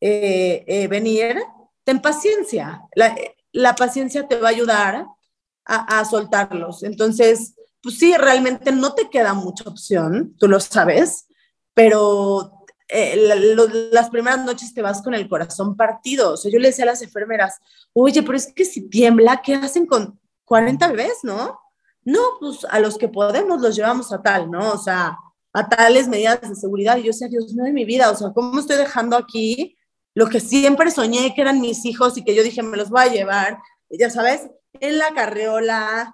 eh, 0.00 0.64
eh, 0.66 0.88
venir. 0.88 1.36
Ten 1.84 2.02
paciencia, 2.02 2.82
la, 2.96 3.76
paciencia 3.76 4.26
te 4.26 4.38
va 4.38 4.48
a 4.48 4.50
ayudar 4.50 5.06
a, 5.66 6.04
soltarlos. 6.04 6.82
Entonces, 6.82 7.54
pues 7.80 7.96
sí, 7.96 8.16
realmente 8.16 8.72
no 8.72 8.92
te 8.92 9.08
queda 9.08 9.34
mucha 9.34 9.70
opción, 9.70 10.34
tú 10.36 10.48
lo 10.48 10.58
sabes, 10.58 11.28
pero 11.74 12.66
eh, 12.88 13.54
las 13.92 14.10
primeras 14.10 14.44
noches 14.44 14.74
te 14.74 14.82
vas 14.82 15.00
con 15.00 15.14
el 15.14 15.28
corazón 15.28 15.76
partido. 15.76 16.32
O 16.32 16.36
sea, 16.36 16.50
yo 16.50 16.58
le 16.58 16.68
decía 16.70 16.86
a 16.86 16.88
las 16.88 17.02
enfermeras, 17.02 17.60
oye, 17.92 18.24
pero 18.24 18.36
es 18.36 18.52
que 18.52 18.64
si 18.64 18.88
tiembla, 18.88 19.42
¿qué 19.42 19.54
hacen 19.54 19.86
con 19.86 20.18
40 20.44 20.88
bebés, 20.88 21.18
no? 21.22 21.60
No, 22.04 22.20
pues 22.40 22.64
a 22.70 22.80
los 22.80 22.98
que 22.98 23.08
podemos 23.08 23.60
los 23.60 23.76
llevamos 23.76 24.12
a 24.12 24.22
tal, 24.22 24.50
¿no? 24.50 24.72
O 24.72 24.78
sea, 24.78 25.18
a 25.52 25.68
tales 25.68 26.08
medidas 26.08 26.40
de 26.40 26.54
seguridad. 26.54 26.96
Y 26.96 27.02
yo 27.02 27.06
decía, 27.08 27.28
Dios 27.28 27.52
mío 27.54 27.64
de 27.64 27.72
mi 27.72 27.84
vida, 27.84 28.10
o 28.10 28.14
sea, 28.14 28.32
¿cómo 28.32 28.58
estoy 28.58 28.76
dejando 28.76 29.16
aquí 29.16 29.76
lo 30.14 30.28
que 30.28 30.40
siempre 30.40 30.90
soñé 30.90 31.34
que 31.34 31.40
eran 31.40 31.60
mis 31.60 31.84
hijos 31.84 32.16
y 32.16 32.24
que 32.24 32.34
yo 32.34 32.42
dije, 32.42 32.62
me 32.62 32.76
los 32.76 32.90
voy 32.90 33.02
a 33.02 33.12
llevar? 33.12 33.58
ya 33.90 34.10
sabes, 34.10 34.48
en 34.80 34.98
la 34.98 35.14
carriola. 35.14 36.12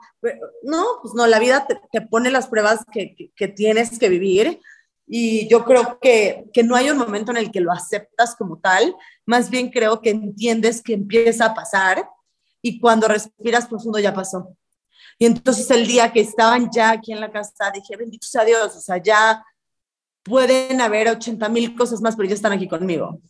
No, 0.62 0.85
pues 1.02 1.14
no, 1.14 1.26
la 1.26 1.38
vida 1.38 1.66
te, 1.66 2.00
pone 2.02 2.30
las 2.30 2.47
pruebas 2.49 2.85
que, 2.92 3.32
que, 3.35 3.49
tienes 3.49 3.99
que 3.99 4.09
vivir. 4.09 4.61
Y 5.06 5.49
yo 5.49 5.64
creo 5.64 5.99
que, 6.00 6.44
que 6.52 6.62
no 6.62 6.76
hay 6.76 6.90
un 6.90 6.99
momento 6.99 7.30
en 7.30 7.38
el 7.38 7.50
que 7.50 7.61
lo 7.61 7.73
aceptas 7.73 8.37
como 8.37 8.59
tal, 8.59 8.94
más 9.26 9.50
bien 9.50 9.70
creo 9.70 10.00
que 10.00 10.11
entiendes 10.11 10.82
que 10.82 10.92
empieza 10.92 11.47
a 11.47 11.54
pasar 11.54 12.09
y 12.62 12.78
cuando 12.78 13.09
respiras 13.09 13.66
profundo 13.66 13.99
ya 13.99 14.14
pasó. 14.14 14.56
Y 15.23 15.27
entonces 15.27 15.71
el 15.71 15.87
día 15.87 16.11
que 16.11 16.21
estaban 16.21 16.71
ya 16.73 16.93
aquí 16.93 17.12
en 17.12 17.21
la 17.21 17.31
casa, 17.31 17.71
dije, 17.75 17.95
bendito 17.95 18.27
sea 18.27 18.43
Dios, 18.43 18.75
o 18.75 18.81
sea, 18.81 18.97
ya 18.97 19.45
pueden 20.23 20.81
haber 20.81 21.09
80 21.09 21.47
mil 21.50 21.77
cosas 21.77 22.00
más, 22.00 22.17
pero 22.17 22.27
ya 22.27 22.35
están 22.35 22.53
aquí 22.53 22.67
conmigo. 22.67 23.21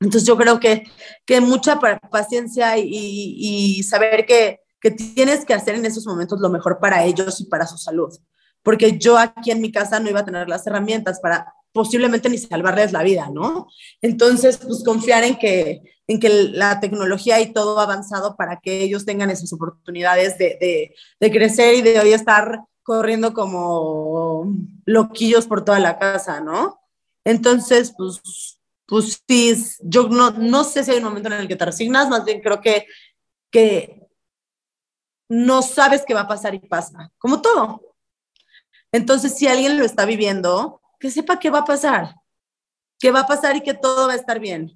Entonces 0.00 0.26
yo 0.26 0.38
creo 0.38 0.58
que, 0.58 0.84
que 1.26 1.42
mucha 1.42 1.78
paciencia 1.78 2.78
y, 2.78 2.88
y 2.88 3.82
saber 3.82 4.24
que, 4.24 4.60
que 4.80 4.90
tienes 4.90 5.44
que 5.44 5.52
hacer 5.52 5.74
en 5.74 5.84
esos 5.84 6.06
momentos 6.06 6.40
lo 6.40 6.48
mejor 6.48 6.78
para 6.80 7.04
ellos 7.04 7.42
y 7.42 7.44
para 7.44 7.66
su 7.66 7.76
salud. 7.76 8.16
Porque 8.62 8.98
yo 8.98 9.18
aquí 9.18 9.50
en 9.50 9.60
mi 9.60 9.70
casa 9.70 10.00
no 10.00 10.08
iba 10.08 10.20
a 10.20 10.24
tener 10.24 10.48
las 10.48 10.66
herramientas 10.66 11.20
para 11.20 11.52
posiblemente 11.72 12.28
ni 12.28 12.38
salvarles 12.38 12.92
la 12.92 13.02
vida, 13.02 13.30
¿no? 13.32 13.68
Entonces, 14.02 14.58
pues 14.58 14.82
confiar 14.84 15.24
en 15.24 15.36
que, 15.36 15.82
en 16.06 16.18
que 16.20 16.28
la 16.28 16.80
tecnología 16.80 17.40
y 17.40 17.52
todo 17.52 17.78
ha 17.78 17.84
avanzado 17.84 18.36
para 18.36 18.60
que 18.60 18.82
ellos 18.82 19.04
tengan 19.04 19.30
esas 19.30 19.52
oportunidades 19.52 20.38
de, 20.38 20.94
de, 21.20 21.30
crecer 21.30 21.74
y 21.74 21.82
de 21.82 22.00
hoy 22.00 22.12
estar 22.12 22.62
corriendo 22.82 23.34
como 23.34 24.52
loquillos 24.86 25.46
por 25.46 25.64
toda 25.64 25.78
la 25.78 25.98
casa, 25.98 26.40
¿no? 26.40 26.80
Entonces, 27.24 27.92
pues, 27.96 28.58
pues 28.86 29.22
sí, 29.28 29.54
yo 29.82 30.08
no, 30.08 30.30
no 30.30 30.64
sé 30.64 30.82
si 30.82 30.92
hay 30.92 30.98
un 30.98 31.04
momento 31.04 31.28
en 31.28 31.40
el 31.40 31.48
que 31.48 31.56
te 31.56 31.66
resignas, 31.66 32.08
más 32.08 32.24
bien 32.24 32.40
creo 32.40 32.60
que, 32.60 32.86
que 33.50 34.08
no 35.28 35.60
sabes 35.60 36.04
qué 36.06 36.14
va 36.14 36.22
a 36.22 36.28
pasar 36.28 36.54
y 36.54 36.60
pasa, 36.60 37.12
como 37.18 37.42
todo. 37.42 37.82
Entonces, 38.90 39.36
si 39.36 39.46
alguien 39.46 39.78
lo 39.78 39.84
está 39.84 40.06
viviendo, 40.06 40.80
que 40.98 41.10
sepa 41.10 41.38
qué 41.38 41.50
va 41.50 41.60
a 41.60 41.64
pasar, 41.64 42.14
qué 42.98 43.10
va 43.10 43.20
a 43.20 43.26
pasar 43.26 43.56
y 43.56 43.62
que 43.62 43.74
todo 43.74 44.08
va 44.08 44.14
a 44.14 44.16
estar 44.16 44.40
bien 44.40 44.72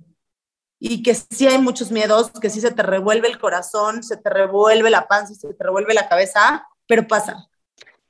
y 0.84 1.04
que 1.04 1.14
sí 1.14 1.46
hay 1.46 1.58
muchos 1.58 1.92
miedos, 1.92 2.32
que 2.40 2.50
sí 2.50 2.60
se 2.60 2.72
te 2.72 2.82
revuelve 2.82 3.28
el 3.28 3.38
corazón, 3.38 4.02
se 4.02 4.16
te 4.16 4.28
revuelve 4.28 4.90
la 4.90 5.06
panza, 5.06 5.32
se 5.32 5.54
te 5.54 5.62
revuelve 5.62 5.94
la 5.94 6.08
cabeza, 6.08 6.66
pero 6.88 7.06
pasa. 7.06 7.48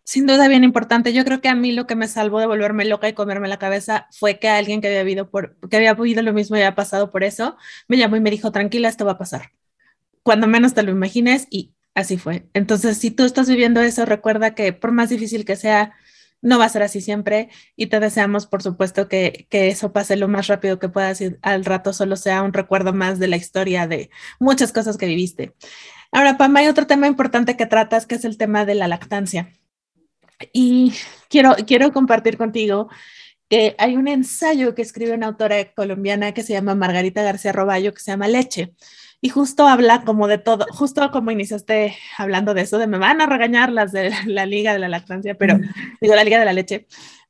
Sin 0.05 0.27
duda 0.27 0.49
bien 0.49 0.65
importante. 0.65 1.13
Yo 1.13 1.23
creo 1.27 1.43
que 1.43 1.51
a 1.51 1.55
mí 1.55 1.73
lo 1.73 1.87
que 1.87 1.97
me 1.97 2.09
salvó 2.09 2.41
de 2.41 2.47
volverme 2.47 2.87
loca 2.87 3.11
y 3.11 3.13
comerme 3.13 3.47
la 3.49 3.59
cabeza 3.59 4.09
fue 4.11 4.39
que 4.39 4.49
alguien 4.49 4.81
que 4.81 4.89
había 4.89 5.03
vivido 5.03 5.29
por 5.29 5.55
que 5.69 5.77
había 5.77 5.93
vivido 5.93 6.23
lo 6.23 6.33
mismo 6.33 6.57
y 6.57 6.61
había 6.61 6.75
pasado 6.75 7.11
por 7.11 7.25
eso, 7.25 7.59
me 7.89 7.99
llamó 7.99 8.17
y 8.17 8.21
me 8.21 8.31
dijo, 8.31 8.51
"Tranquila, 8.51 8.89
esto 8.89 9.05
va 9.05 9.13
a 9.13 9.19
pasar." 9.19 9.53
Cuando 10.23 10.47
menos 10.47 10.73
te 10.73 10.83
lo 10.83 10.93
imagines 10.93 11.47
y 11.51 11.75
así 11.95 12.17
fue. 12.17 12.49
Entonces, 12.55 12.97
si 12.97 13.11
tú 13.11 13.25
estás 13.25 13.51
viviendo 13.51 13.83
eso, 13.83 14.07
recuerda 14.07 14.55
que 14.55 14.73
por 14.73 14.93
más 14.93 15.11
difícil 15.11 15.45
que 15.45 15.57
sea, 15.57 15.93
no 16.43 16.59
va 16.59 16.67
a 16.67 16.69
ser 16.69 16.83
así 16.83 17.01
siempre 17.01 17.49
y 17.77 17.87
te 17.87 18.01
deseamos, 18.01 18.47
por 18.47 18.63
supuesto, 18.63 19.09
que, 19.09 19.47
eso 19.51 19.93
pase 19.93 20.17
lo 20.17 20.29
más 20.29 20.49
rápido 20.49 20.79
que 20.79 20.89
puedas 20.89 21.21
y 21.21 21.37
al 21.41 21.65
rato 21.65 21.93
solo 21.93 22.17
sea 22.17 22.43
un 22.43 22.53
recuerdo 22.53 22.93
más 22.93 23.19
de 23.19 23.29
la 23.29 23.37
historia 23.37 23.87
de 23.87 24.11
muchas 24.39 24.73
cosas 24.73 24.99
que 24.99 25.07
viviste. 25.07 25.55
Ahora, 26.11 26.37
Pam, 26.37 26.55
hay 26.57 26.67
otro 26.67 26.87
tema 26.87 27.07
importante 27.07 27.57
que 27.57 27.67
tratas, 27.67 28.07
que 28.07 28.17
es 28.17 28.25
el 28.25 28.37
tema 28.37 28.67
de 28.67 28.75
la 28.75 28.89
lactancia. 28.89 29.49
Y 30.53 30.93
quiero, 31.31 31.55
quiero 31.67 31.93
compartir 31.93 32.37
contigo 32.37 32.91
que 33.53 33.75
hay 33.77 33.99
un 33.99 34.09
ensayo 34.09 34.75
que 34.75 34.81
escribe 34.81 35.13
una 35.13 35.27
autora 35.27 35.75
colombiana 35.75 36.33
que 36.33 36.43
se 36.43 36.55
llama 36.55 36.75
Margarita 36.75 37.23
García 37.23 37.53
Roballo, 37.53 37.93
que 37.93 38.01
se 38.01 38.11
llama 38.11 38.27
Leche. 38.27 38.73
Y 39.21 39.29
justo 39.29 39.67
habla 39.69 40.05
como 40.05 40.27
de 40.27 40.39
todo, 40.39 40.65
justo 40.71 41.11
como 41.11 41.31
iniciaste 41.31 41.95
hablando 42.17 42.55
de 42.55 42.63
eso, 42.63 42.79
de 42.79 42.87
me 42.87 42.97
van 42.97 43.21
a 43.21 43.27
regañar 43.27 43.71
las 43.71 43.93
de 43.93 44.11
la 44.25 44.47
Liga 44.47 44.73
de 44.73 44.79
la 44.79 44.89
Lactancia, 44.89 45.35
pero 45.35 45.61
digo 46.01 46.15
la 46.15 46.25
Liga 46.25 46.39
de 46.39 46.47
la 46.47 46.55
Leche, 46.55 46.87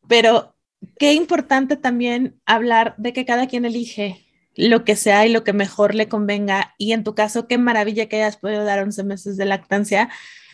pero 0.07 0.55
qué 0.97 1.13
importante 1.15 1.77
también 1.77 2.41
hablar 2.47 2.95
de 2.99 3.13
que 3.13 3.25
cada 3.25 3.49
quien 3.49 3.65
elige 3.65 4.25
lo 4.55 4.85
que 4.85 4.95
sea 4.95 5.27
y 5.27 5.33
lo 5.33 5.43
que 5.43 5.53
mejor 5.53 5.97
le 5.97 6.07
convenga. 6.07 6.77
Y 6.79 6.93
en 6.93 7.03
tu 7.03 7.17
caso, 7.17 7.49
qué 7.49 7.59
maravilla 7.59 8.07
que 8.07 8.23
hayas 8.23 8.37
podido 8.37 8.63
dar 8.63 8.79
11 8.79 9.03
meses 9.03 9.37
de 9.37 9.45
lactancia, 9.45 10.09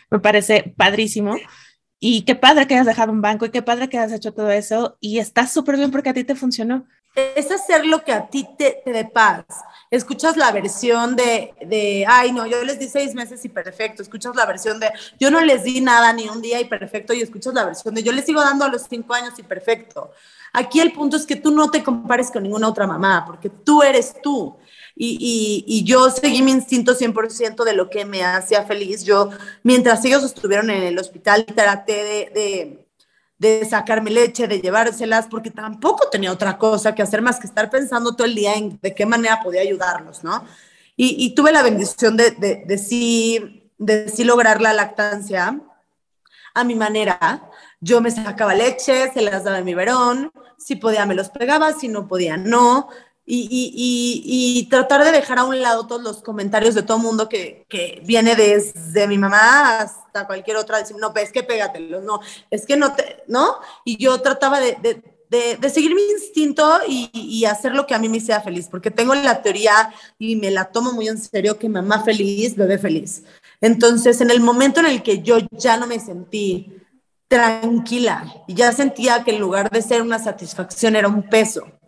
me 0.09 0.17
parece 0.17 0.73
padrísimo. 0.75 1.35
Y 1.99 2.23
qué 2.23 2.35
padre 2.35 2.65
que 2.65 2.75
hayas 2.75 2.85
dejado 2.85 3.11
un 3.11 3.21
banco 3.21 3.45
y 3.45 3.51
qué 3.51 3.61
padre 3.61 3.89
que 3.89 3.97
hayas 3.97 4.13
hecho 4.13 4.33
todo 4.33 4.49
eso. 4.51 4.97
Y 4.99 5.19
estás 5.19 5.51
súper 5.51 5.77
bien 5.77 5.91
porque 5.91 6.09
a 6.09 6.13
ti 6.13 6.23
te 6.23 6.35
funcionó. 6.35 6.85
Es 7.35 7.51
hacer 7.51 7.85
lo 7.85 8.03
que 8.03 8.13
a 8.13 8.27
ti 8.27 8.47
te, 8.57 8.81
te 8.85 8.91
dé 8.91 9.05
paz 9.05 9.45
escuchas 9.91 10.37
la 10.37 10.51
versión 10.51 11.15
de, 11.15 11.53
de, 11.65 12.05
ay, 12.07 12.31
no, 12.31 12.45
yo 12.45 12.63
les 12.63 12.77
di 12.77 12.87
seis 12.87 13.15
meses 13.15 13.43
y 13.43 13.49
perfecto, 13.49 14.03
escuchas 14.03 14.35
la 14.35 14.45
versión 14.45 14.79
de, 14.79 14.91
yo 15.19 15.31
no 15.31 15.41
les 15.41 15.63
di 15.63 15.81
nada 15.81 16.13
ni 16.13 16.29
un 16.29 16.41
día 16.41 16.59
y 16.61 16.65
perfecto, 16.65 17.13
y 17.13 17.21
escuchas 17.21 17.53
la 17.53 17.65
versión 17.65 17.95
de, 17.95 18.03
yo 18.03 18.11
les 18.11 18.25
sigo 18.25 18.41
dando 18.41 18.65
a 18.65 18.69
los 18.69 18.83
cinco 18.83 19.13
años 19.13 19.33
y 19.37 19.43
perfecto. 19.43 20.11
Aquí 20.53 20.79
el 20.79 20.91
punto 20.93 21.17
es 21.17 21.25
que 21.25 21.35
tú 21.35 21.51
no 21.51 21.69
te 21.69 21.83
compares 21.83 22.31
con 22.31 22.43
ninguna 22.43 22.67
otra 22.67 22.87
mamá, 22.87 23.23
porque 23.25 23.49
tú 23.49 23.83
eres 23.83 24.15
tú. 24.21 24.55
Y, 25.01 25.83
yo 25.85 26.09
seguí 26.11 26.41
mi 26.41 26.51
instinto 26.51 26.93
100% 26.93 27.63
de 27.63 27.73
lo 27.73 27.89
que 27.89 28.03
me 28.03 28.21
hacía 28.21 28.65
feliz. 28.65 29.05
Yo, 29.05 29.29
mientras 29.63 30.03
ellos 30.03 30.25
estuvieron 30.25 30.69
en 30.69 30.83
el 30.83 30.99
hospital, 30.99 31.45
traté 31.45 32.83
de, 33.39 33.65
sacarme 33.65 34.11
leche, 34.11 34.49
de 34.49 34.59
llevárselas, 34.59 35.27
porque 35.27 35.51
tampoco 35.51 36.09
tenía 36.09 36.33
otra 36.33 36.57
cosa 36.57 36.93
que 36.93 37.01
hacer 37.01 37.21
más 37.21 37.39
que 37.39 37.47
estar 37.47 37.69
pensando 37.69 38.13
todo 38.13 38.27
el 38.27 38.35
día 38.35 38.55
en 38.55 38.77
de 38.81 38.93
qué 38.93 39.05
manera 39.05 39.39
podía 39.41 39.61
ayudarlos, 39.61 40.21
¿no? 40.25 40.43
Y, 40.97 41.33
tuve 41.33 41.53
la 41.53 41.63
bendición 41.63 42.17
de, 42.17 42.31
de, 42.31 42.65
de, 42.67 42.77
sí, 42.77 43.71
de 43.77 44.09
sí 44.09 44.25
lograr 44.25 44.61
la 44.61 44.73
lactancia 44.73 45.61
a 46.53 46.63
mi 46.65 46.75
manera. 46.75 47.49
Yo 47.79 48.01
me 48.01 48.11
sacaba 48.11 48.53
leche, 48.53 49.09
se 49.13 49.21
las 49.21 49.45
daba 49.45 49.59
en 49.59 49.65
mi 49.65 49.75
verón, 49.75 50.33
si 50.57 50.75
podía 50.75 51.05
me 51.05 51.15
los 51.15 51.29
pegaba, 51.29 51.71
si 51.71 51.87
no 51.87 52.05
podía 52.05 52.35
no 52.35 52.89
y, 53.31 54.67
tratar 54.69 55.03
de 55.03 55.11
dejar 55.11 55.39
a 55.39 55.43
un 55.43 55.61
lado 55.61 55.85
todos 55.85 56.01
los 56.01 56.21
comentarios 56.21 56.73
de 56.73 56.81
todo 56.81 56.97
mundo 56.97 57.29
que, 57.29 57.65
viene 58.03 58.35
desde 58.35 59.07
mi 59.07 59.17
mamá 59.17 59.79
hasta 59.79 60.25
cualquier 60.25 60.57
otra, 60.57 60.79
decir, 60.79 60.95
no, 60.97 61.13
es 61.15 61.31
que 61.31 61.43
pégatelos, 61.43 62.03
no, 62.03 62.19
es 62.49 62.65
que 62.65 62.75
no 62.75 62.93
te, 62.93 63.23
¿no? 63.27 63.57
Y 63.85 63.97
yo 63.97 64.19
trataba 64.21 64.59
de, 64.59 65.01
seguir 65.69 65.93
mi 65.93 66.01
instinto 66.01 66.79
y, 66.87 67.45
hacer 67.45 67.73
lo 67.73 67.85
que 67.85 67.93
a 67.93 67.99
mí 67.99 68.09
me 68.09 68.19
sea 68.19 68.41
feliz, 68.41 68.67
porque 68.69 68.89
tengo 68.89 69.13
la 69.13 69.41
teoría 69.43 69.93
y 70.17 70.35
me 70.35 70.49
la 70.49 70.65
tomo 70.65 70.91
muy 70.91 71.07
en 71.07 71.19
serio 71.19 71.59
que 71.59 71.69
mamá 71.69 72.03
feliz, 72.03 72.55
bebé 72.55 72.79
feliz. 72.79 73.23
Entonces, 73.61 74.21
en 74.21 74.31
el 74.31 74.41
momento 74.41 74.79
en 74.79 74.87
el 74.87 75.03
que 75.03 75.21
yo 75.21 75.37
ya 75.51 75.77
no 75.77 75.85
me 75.85 75.99
sentí 75.99 76.73
tranquila 77.27 78.43
y 78.47 78.55
ya 78.55 78.71
sentía 78.71 79.23
que 79.23 79.35
en 79.35 79.39
lugar 79.39 79.69
de 79.69 79.83
ser 79.83 80.01
una 80.01 80.17
satisfacción 80.17 80.95
era 80.95 81.07
un 81.07 81.21
peso, 81.29 81.78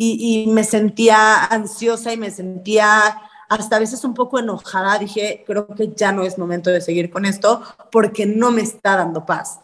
y, 0.00 0.46
me 0.46 0.62
sentía 0.62 1.44
ansiosa 1.44 2.12
y 2.12 2.16
me 2.16 2.30
sentía 2.30 3.20
hasta 3.48 3.76
a 3.76 3.80
veces 3.80 4.04
un 4.04 4.14
poco 4.14 4.38
enojada. 4.38 4.98
Dije, 4.98 5.42
creo 5.46 5.66
que 5.74 5.92
ya 5.94 6.12
no 6.12 6.22
es 6.22 6.38
momento 6.38 6.70
de 6.70 6.80
seguir 6.80 7.10
con 7.10 7.24
esto 7.24 7.62
porque 7.90 8.24
no 8.24 8.52
me 8.52 8.62
está 8.62 8.96
dando 8.96 9.26
paz. 9.26 9.58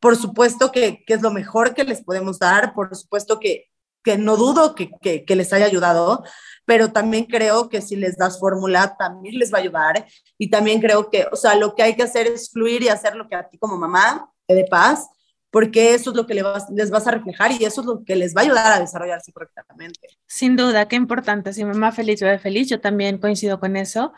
Por 0.00 0.16
supuesto 0.16 0.72
que, 0.72 1.04
que 1.06 1.14
es 1.14 1.22
lo 1.22 1.30
mejor 1.30 1.72
que 1.72 1.84
les 1.84 2.02
podemos 2.02 2.40
dar, 2.40 2.74
por 2.74 2.94
supuesto 2.96 3.38
que, 3.38 3.70
que 4.02 4.18
no 4.18 4.36
dudo 4.36 4.74
que, 4.74 4.90
que, 5.00 5.24
que, 5.24 5.36
les 5.36 5.52
haya 5.52 5.66
ayudado, 5.66 6.24
pero 6.64 6.92
también 6.92 7.24
creo 7.24 7.68
que 7.68 7.80
si 7.80 7.96
les 7.96 8.16
das 8.16 8.40
fórmula, 8.40 8.96
también 8.98 9.38
les 9.38 9.52
va 9.52 9.58
a 9.58 9.60
ayudar. 9.60 10.06
Y 10.36 10.50
también 10.50 10.80
creo 10.80 11.10
que, 11.10 11.26
o 11.30 11.36
sea, 11.36 11.54
lo 11.54 11.76
que 11.76 11.84
hay 11.84 11.94
que 11.94 12.02
hacer 12.02 12.26
es 12.26 12.50
fluir 12.50 12.82
y 12.82 12.88
hacer 12.88 13.14
lo 13.14 13.28
que 13.28 13.36
a 13.36 13.48
ti 13.48 13.56
como 13.58 13.76
mamá 13.76 14.32
te 14.46 14.54
dé 14.54 14.64
paz 14.64 15.08
porque 15.56 15.94
eso 15.94 16.10
es 16.10 16.16
lo 16.16 16.26
que 16.26 16.34
les 16.34 16.90
vas, 16.90 17.06
a 17.06 17.10
reflejar 17.12 17.50
y 17.50 17.64
eso 17.64 17.80
es 17.80 17.86
lo 17.86 18.04
que 18.04 18.14
les 18.14 18.36
va 18.36 18.42
a 18.42 18.44
ayudar 18.44 18.72
a 18.74 18.78
desarrollarse 18.78 19.32
correctamente. 19.32 20.06
Sin 20.26 20.54
duda, 20.54 20.86
qué 20.86 20.96
importante. 20.96 21.54
Si 21.54 21.64
mamá 21.64 21.92
feliz, 21.92 22.20
bebé 22.20 22.38
feliz, 22.38 22.68
yo 22.68 22.78
también 22.78 23.16
coincido 23.16 23.58
con 23.58 23.74
eso. 23.74 24.12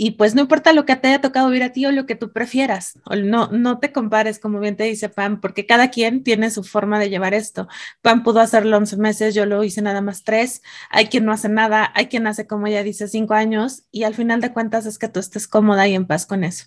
Y 0.00 0.12
pues 0.12 0.36
no 0.36 0.42
importa 0.42 0.72
lo 0.72 0.86
que 0.86 0.94
te 0.94 1.08
haya 1.08 1.20
tocado 1.20 1.48
vivir 1.48 1.64
a 1.64 1.72
ti 1.72 1.84
o 1.84 1.90
lo 1.90 2.06
que 2.06 2.14
tú 2.14 2.32
prefieras, 2.32 3.00
no, 3.10 3.48
no 3.48 3.80
te 3.80 3.92
compares, 3.92 4.38
como 4.38 4.60
bien 4.60 4.76
te 4.76 4.84
dice 4.84 5.08
Pam, 5.08 5.40
porque 5.40 5.66
cada 5.66 5.90
quien 5.90 6.22
tiene 6.22 6.52
su 6.52 6.62
forma 6.62 7.00
de 7.00 7.10
llevar 7.10 7.34
esto. 7.34 7.66
Pam 8.00 8.22
pudo 8.22 8.38
hacerlo 8.38 8.76
11 8.76 8.96
meses, 8.98 9.34
yo 9.34 9.44
lo 9.44 9.64
hice 9.64 9.82
nada 9.82 10.00
más 10.00 10.22
tres. 10.22 10.62
Hay 10.88 11.08
quien 11.08 11.24
no 11.24 11.32
hace 11.32 11.48
nada, 11.48 11.90
hay 11.96 12.06
quien 12.06 12.28
hace, 12.28 12.46
como 12.46 12.68
ella 12.68 12.84
dice, 12.84 13.08
cinco 13.08 13.34
años 13.34 13.86
y 13.90 14.04
al 14.04 14.14
final 14.14 14.40
de 14.40 14.52
cuentas 14.52 14.86
es 14.86 14.98
que 14.98 15.08
tú 15.08 15.18
estés 15.18 15.48
cómoda 15.48 15.88
y 15.88 15.96
en 15.96 16.06
paz 16.06 16.26
con 16.26 16.44
eso. 16.44 16.66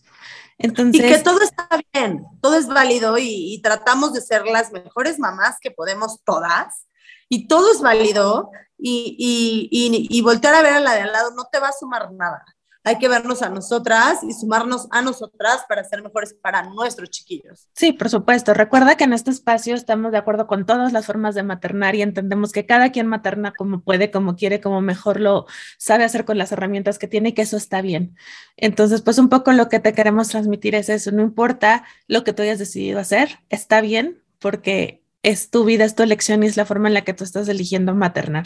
Entonces, 0.57 1.01
y 1.01 1.07
que 1.07 1.19
todo 1.19 1.41
está 1.41 1.69
bien, 1.93 2.25
todo 2.41 2.57
es 2.57 2.67
válido 2.67 3.17
y, 3.17 3.61
tratamos 3.63 4.11
de 4.11 4.19
ser 4.19 4.45
las 4.45 4.73
mejores 4.73 5.19
mamás 5.19 5.55
que 5.61 5.71
podemos 5.71 6.21
todas 6.25 6.85
y 7.29 7.47
todo 7.47 7.71
es 7.71 7.79
válido 7.79 8.51
y, 8.77 9.15
y, 9.17 10.07
y 10.09 10.21
voltear 10.21 10.53
a 10.53 10.61
ver 10.61 10.73
a 10.73 10.79
la 10.81 10.95
de 10.95 11.01
al 11.01 11.13
lado 11.13 11.31
no 11.31 11.45
te 11.49 11.59
va 11.59 11.69
a 11.69 11.73
sumar 11.79 12.11
nada 12.11 12.43
hay 12.83 12.97
que 12.97 13.07
vernos 13.07 13.41
a 13.41 13.49
nosotras 13.49 14.23
y 14.23 14.33
sumarnos 14.33 14.87
a 14.91 15.01
nosotras 15.01 15.65
para 15.69 15.83
ser 15.83 16.01
mejores 16.01 16.33
para 16.33 16.63
nuestros 16.63 17.09
chiquillos. 17.09 17.67
Sí, 17.73 17.93
por 17.93 18.09
supuesto. 18.09 18.53
Recuerda 18.53 18.97
que 18.97 19.03
en 19.03 19.13
este 19.13 19.29
espacio 19.29 19.75
estamos 19.75 20.11
de 20.11 20.17
acuerdo 20.17 20.47
con 20.47 20.65
todas 20.65 20.91
las 20.91 21.05
formas 21.05 21.35
de 21.35 21.43
maternar 21.43 21.95
y 21.95 22.01
entendemos 22.01 22.51
que 22.51 22.65
cada 22.65 22.91
quien 22.91 23.07
materna 23.07 23.53
como 23.55 23.81
puede, 23.81 24.09
como 24.09 24.35
quiere, 24.35 24.61
como 24.61 24.81
mejor 24.81 25.19
lo 25.19 25.45
sabe 25.77 26.03
hacer 26.03 26.25
con 26.25 26.37
las 26.37 26.51
herramientas 26.51 26.97
que 26.97 27.07
tiene 27.07 27.29
y 27.29 27.33
que 27.33 27.43
eso 27.43 27.57
está 27.57 27.81
bien. 27.81 28.15
Entonces, 28.57 29.01
pues 29.01 29.19
un 29.19 29.29
poco 29.29 29.51
lo 29.51 29.69
que 29.69 29.79
te 29.79 29.93
queremos 29.93 30.29
transmitir 30.29 30.73
es 30.73 30.89
eso. 30.89 31.11
No 31.11 31.21
importa 31.21 31.85
lo 32.07 32.23
que 32.23 32.33
tú 32.33 32.41
hayas 32.41 32.59
decidido 32.59 32.99
hacer, 32.99 33.39
está 33.49 33.81
bien 33.81 34.23
porque 34.39 35.03
es 35.23 35.51
tu 35.51 35.65
vida, 35.65 35.85
es 35.85 35.93
tu 35.93 36.01
elección 36.01 36.43
y 36.43 36.47
es 36.47 36.57
la 36.57 36.65
forma 36.65 36.87
en 36.87 36.95
la 36.95 37.01
que 37.01 37.13
tú 37.13 37.23
estás 37.23 37.47
eligiendo 37.47 37.93
maternar. 37.93 38.45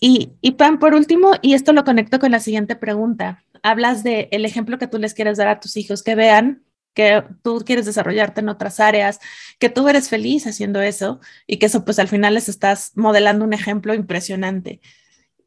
Y, 0.00 0.32
y 0.40 0.52
Pam, 0.52 0.78
por 0.78 0.94
último, 0.94 1.32
y 1.42 1.54
esto 1.54 1.72
lo 1.72 1.84
conecto 1.84 2.18
con 2.18 2.30
la 2.30 2.40
siguiente 2.40 2.74
pregunta, 2.74 3.44
hablas 3.62 4.02
de 4.02 4.28
el 4.32 4.44
ejemplo 4.44 4.78
que 4.78 4.86
tú 4.86 4.98
les 4.98 5.14
quieres 5.14 5.36
dar 5.36 5.48
a 5.48 5.60
tus 5.60 5.76
hijos, 5.76 6.02
que 6.02 6.14
vean 6.14 6.64
que 6.94 7.22
tú 7.42 7.62
quieres 7.64 7.86
desarrollarte 7.86 8.40
en 8.40 8.48
otras 8.48 8.80
áreas, 8.80 9.20
que 9.58 9.68
tú 9.68 9.88
eres 9.88 10.08
feliz 10.08 10.46
haciendo 10.46 10.80
eso 10.80 11.20
y 11.46 11.58
que 11.58 11.66
eso 11.66 11.84
pues 11.84 11.98
al 11.98 12.08
final 12.08 12.34
les 12.34 12.48
estás 12.48 12.92
modelando 12.96 13.44
un 13.44 13.52
ejemplo 13.52 13.94
impresionante. 13.94 14.80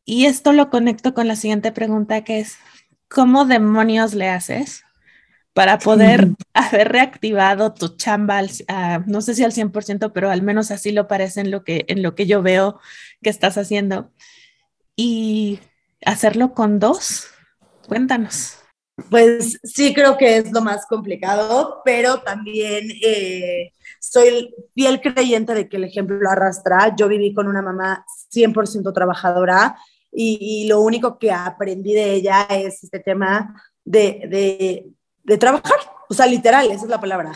Y 0.05 0.25
esto 0.25 0.53
lo 0.53 0.69
conecto 0.69 1.13
con 1.13 1.27
la 1.27 1.35
siguiente 1.35 1.71
pregunta 1.71 2.23
que 2.23 2.39
es, 2.39 2.57
¿cómo 3.07 3.45
demonios 3.45 4.13
le 4.13 4.29
haces 4.29 4.83
para 5.53 5.79
poder 5.79 6.29
haber 6.53 6.91
reactivado 6.91 7.73
tu 7.73 7.95
chamba, 7.97 8.41
no 9.05 9.21
sé 9.21 9.35
si 9.35 9.43
al 9.43 9.51
100%, 9.51 10.11
pero 10.13 10.29
al 10.31 10.41
menos 10.41 10.71
así 10.71 10.91
lo 10.91 11.07
parece 11.07 11.41
en 11.41 11.51
lo 11.51 11.63
que, 11.63 11.85
en 11.87 12.01
lo 12.03 12.15
que 12.15 12.25
yo 12.25 12.41
veo 12.41 12.79
que 13.21 13.29
estás 13.29 13.57
haciendo? 13.57 14.11
Y 14.95 15.59
hacerlo 16.05 16.53
con 16.53 16.79
dos. 16.79 17.27
Cuéntanos. 17.87 18.57
Pues 19.09 19.59
sí, 19.63 19.93
creo 19.93 20.17
que 20.17 20.37
es 20.37 20.51
lo 20.51 20.61
más 20.61 20.85
complicado, 20.85 21.81
pero 21.83 22.19
también 22.19 22.87
eh, 23.03 23.71
soy 23.99 24.53
fiel 24.75 25.01
creyente 25.01 25.53
de 25.55 25.67
que 25.67 25.77
el 25.77 25.85
ejemplo 25.85 26.29
arrastra. 26.29 26.95
Yo 26.95 27.07
viví 27.07 27.33
con 27.33 27.47
una 27.47 27.63
mamá 27.63 28.05
100% 28.31 28.93
trabajadora 28.93 29.77
y, 30.11 30.67
lo 30.67 30.81
único 30.81 31.17
que 31.17 31.31
aprendí 31.31 31.93
de 31.93 32.13
ella 32.13 32.43
es 32.49 32.83
este 32.83 32.99
tema 32.99 33.59
de, 33.83 34.93
de, 35.25 35.37
trabajar, 35.37 35.79
o 36.07 36.13
sea, 36.13 36.27
literal, 36.27 36.69
esa 36.69 36.83
es 36.83 36.89
la 36.89 37.01
palabra. 37.01 37.31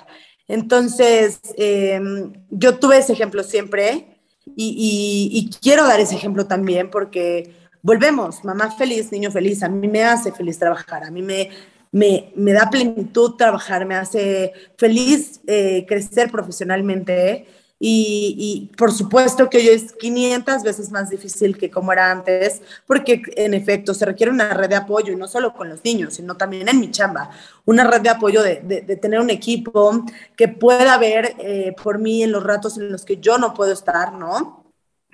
Entonces, 0.47 1.39
em, 1.57 2.33
yo 2.49 2.77
tuve 2.77 2.99
ese 2.99 3.13
ejemplo 3.13 3.43
siempre 3.43 4.06
y, 4.55 5.49
quiero 5.61 5.85
dar 5.85 5.99
ese 5.99 6.15
ejemplo 6.15 6.45
también 6.47 6.89
porque 6.89 7.53
volvemos, 7.81 8.43
mamá 8.43 8.71
feliz, 8.71 9.11
niño 9.11 9.31
feliz, 9.31 9.63
a 9.63 9.69
mí 9.69 9.87
me 9.87 10.03
hace 10.03 10.31
feliz 10.31 10.57
trabajar, 10.59 11.03
a 11.03 11.11
mí 11.11 11.21
me, 11.21 11.49
me, 11.91 12.53
da 12.53 12.69
plenitud 12.69 13.35
trabajar, 13.35 13.85
me 13.85 13.95
hace 13.95 14.53
feliz 14.77 15.41
eh, 15.47 15.85
crecer 15.87 16.31
profesionalmente 16.31 17.47
y, 17.79 18.71
por 18.75 18.91
supuesto 18.91 19.49
que 19.49 19.57
hoy 19.57 19.67
es 19.69 19.93
500 19.93 20.63
veces 20.63 20.91
más 20.91 21.09
difícil 21.11 21.57
que 21.57 21.69
como 21.69 21.93
era 21.93 22.11
antes, 22.11 22.61
porque 22.87 23.21
en 23.35 23.53
efecto 23.53 23.93
se 23.93 24.05
requiere 24.05 24.31
una 24.31 24.53
red 24.53 24.69
de 24.69 24.75
apoyo, 24.75 25.13
y 25.13 25.15
no 25.15 25.27
solo 25.27 25.53
con 25.53 25.69
los 25.69 25.83
niños, 25.83 26.15
sino 26.15 26.35
también 26.35 26.67
en 26.69 26.79
mi 26.79 26.89
chamba, 26.89 27.29
una 27.65 27.83
red 27.83 28.01
de 28.01 28.09
apoyo 28.09 28.41
de, 28.41 28.61
de, 28.61 28.95
tener 28.95 29.19
un 29.19 29.29
equipo 29.29 30.05
que 30.35 30.47
pueda 30.47 30.97
ver 30.97 31.35
eh, 31.39 31.75
por 31.81 31.99
mí 31.99 32.23
en 32.23 32.31
los 32.31 32.43
ratos 32.43 32.77
en 32.77 32.91
los 32.91 33.05
que 33.05 33.17
yo 33.17 33.37
no 33.37 33.53
puedo 33.53 33.73
estar, 33.73 34.13
¿no? 34.13 34.63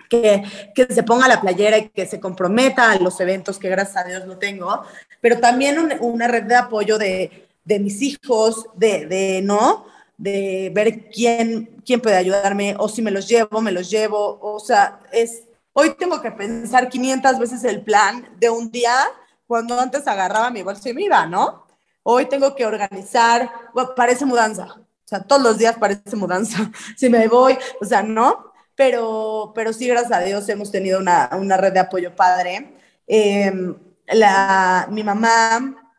Que, 0.10 0.43
que, 0.76 0.86
se 0.86 1.04
ponga 1.04 1.28
la 1.28 1.41
playera 1.41 1.78
y 1.78 1.89
que 1.89 2.06
se 2.06 2.19
comprometa 2.19 2.91
a 2.91 2.99
los 2.99 3.19
eventos 3.19 3.58
que 3.58 3.69
gracias 3.69 3.97
a 3.97 4.08
Dios 4.08 4.26
no 4.26 4.38
tengo, 4.38 4.84
pero 5.19 5.39
también 5.39 5.97
una 6.02 6.28
red 6.28 6.43
de 6.43 6.56
apoyo 6.56 6.97
de, 6.97 7.47
de 7.65 7.80
mis 7.80 8.02
hijos, 8.02 8.67
de, 8.76 9.06
de, 9.08 9.41
¿no? 9.41 9.86
De 10.17 10.71
ver 10.73 11.10
quién, 11.10 11.82
quién 11.86 12.02
puede 12.02 12.15
ayudarme 12.15 12.76
o 12.78 12.88
si 12.88 13.02
me 13.02 13.12
los 13.12 13.28
llevo, 13.28 13.62
me 13.62 13.71
los 13.71 13.89
llevo. 13.89 14.39
O 14.41 14.60
sea, 14.60 14.99
es, 15.12 15.43
hoy 15.73 15.95
tengo 15.95 16.21
que 16.21 16.32
pensar 16.32 16.89
500 16.89 17.39
veces 17.39 17.63
el 17.63 17.82
plan 17.82 18.30
de 18.39 18.49
un 18.49 18.71
día 18.71 18.95
cuando 19.47 19.80
antes 19.80 20.08
agarraba 20.08 20.52
mi 20.52 20.63
bolsa 20.63 20.89
y 20.89 20.93
me 20.93 21.04
iba, 21.04 21.26
¿no? 21.26 21.65
Hoy 22.04 22.26
tengo 22.26 22.56
que 22.56 22.65
organizar, 22.65 23.52
parece 23.95 24.26
mudanza, 24.26 24.65
o 24.65 25.08
sea, 25.08 25.21
todos 25.21 25.41
los 25.41 25.58
días 25.58 25.78
parece 25.78 26.15
mudanza, 26.15 26.71
si 26.97 27.10
me 27.10 27.28
voy, 27.28 27.58
o 27.80 27.86
sea, 27.86 28.04
no, 28.04 28.52
pero, 28.76 29.52
pero 29.56 29.71
sí, 29.73 29.88
gracias 29.88 30.12
a 30.12 30.23
Dios 30.23 30.47
hemos 30.49 30.71
tenido 30.71 30.99
una, 30.99 31.30
una 31.34 31.58
red 31.58 31.73
de 31.73 31.80
apoyo 31.80 32.15
padre. 32.15 32.76
Em, 33.08 33.76
la, 34.08 34.88
mi 34.89 35.04
mamá, 35.04 35.93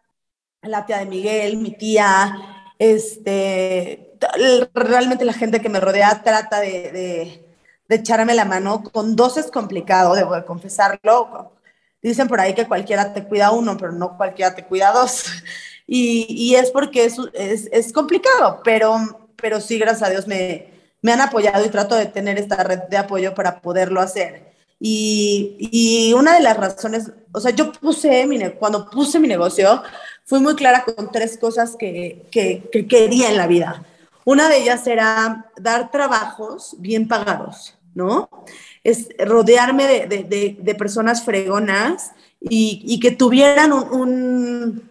la 0.63 0.85
tía 0.87 0.99
de 0.99 1.07
Miguel, 1.07 1.57
mi 1.59 1.77
tía, 1.77 2.54
este, 2.79 4.17
realmente 4.75 5.25
la 5.25 5.33
gente 5.33 5.61
que 5.61 5.69
me 5.69 5.81
rodea 5.81 6.23
trata 6.23 6.61
de, 6.61 7.45
echarme 7.89 8.35
la 8.35 8.45
mano. 8.45 8.83
Con 8.83 9.17
dos 9.17 9.37
es 9.37 9.51
complicado, 9.51 10.15
debo 10.15 10.45
confesarlo. 10.45 11.53
Dicen 12.03 12.29
por 12.29 12.41
ahí 12.41 12.55
que 12.55 12.69
cualquiera 12.69 13.15
te 13.15 13.25
cuida 13.25 13.53
uno, 13.53 13.77
pero 13.77 13.93
no 13.93 14.17
cualquiera 14.17 14.55
te 14.55 14.65
cuida 14.65 14.93
dos. 14.93 15.25
Y, 15.87 16.55
es 16.55 16.71
porque 16.71 17.05
es, 17.05 17.19
es, 17.35 17.93
complicado, 17.93 18.63
pero, 18.65 18.97
pero 19.37 19.61
sí, 19.61 19.79
gracias 19.79 20.09
a 20.09 20.11
Dios, 20.11 20.27
me, 20.27 20.73
me 21.03 21.13
han 21.13 21.21
apoyado 21.21 21.63
y 21.63 21.69
trato 21.69 21.95
de 21.95 22.07
tener 22.07 22.39
esta 22.39 22.65
red 22.65 22.85
de 22.89 22.97
apoyo 22.97 23.35
para 23.35 23.61
poderlo 23.61 24.01
hacer. 24.01 24.55
Y, 24.81 25.57
y, 25.59 26.15
una 26.15 26.35
de 26.35 26.41
las 26.41 26.57
razones, 26.57 27.13
o 27.33 27.41
sea, 27.41 27.51
yo 27.51 27.71
puse, 27.73 28.27
mi, 28.27 28.39
cuando 28.53 28.89
puse 28.89 29.19
mi 29.19 29.29
negocio, 29.29 29.83
fui 30.25 30.41
muy 30.41 30.55
clara 30.55 30.85
con 30.85 31.11
tres 31.11 31.39
cosas 31.39 31.77
que, 31.79 32.27
que, 32.31 32.69
que 32.73 32.87
quería 32.87 33.31
en 33.31 33.37
la 33.37 33.47
vida. 33.47 33.85
Una 34.25 34.49
de 34.49 34.59
ellas 34.59 34.87
era 34.87 35.51
dar 35.57 35.91
trabajos 35.91 36.77
bien 36.79 37.07
pagados, 37.07 37.77
¿no? 37.95 38.31
Es 38.83 39.09
rodearme 39.19 39.87
de, 39.87 40.57
de, 40.59 40.75
personas 40.75 41.25
fregonas 41.25 42.13
y, 42.41 42.83
y 42.87 43.01
que 43.01 43.11
tuvieran 43.11 43.73
un, 43.73 44.91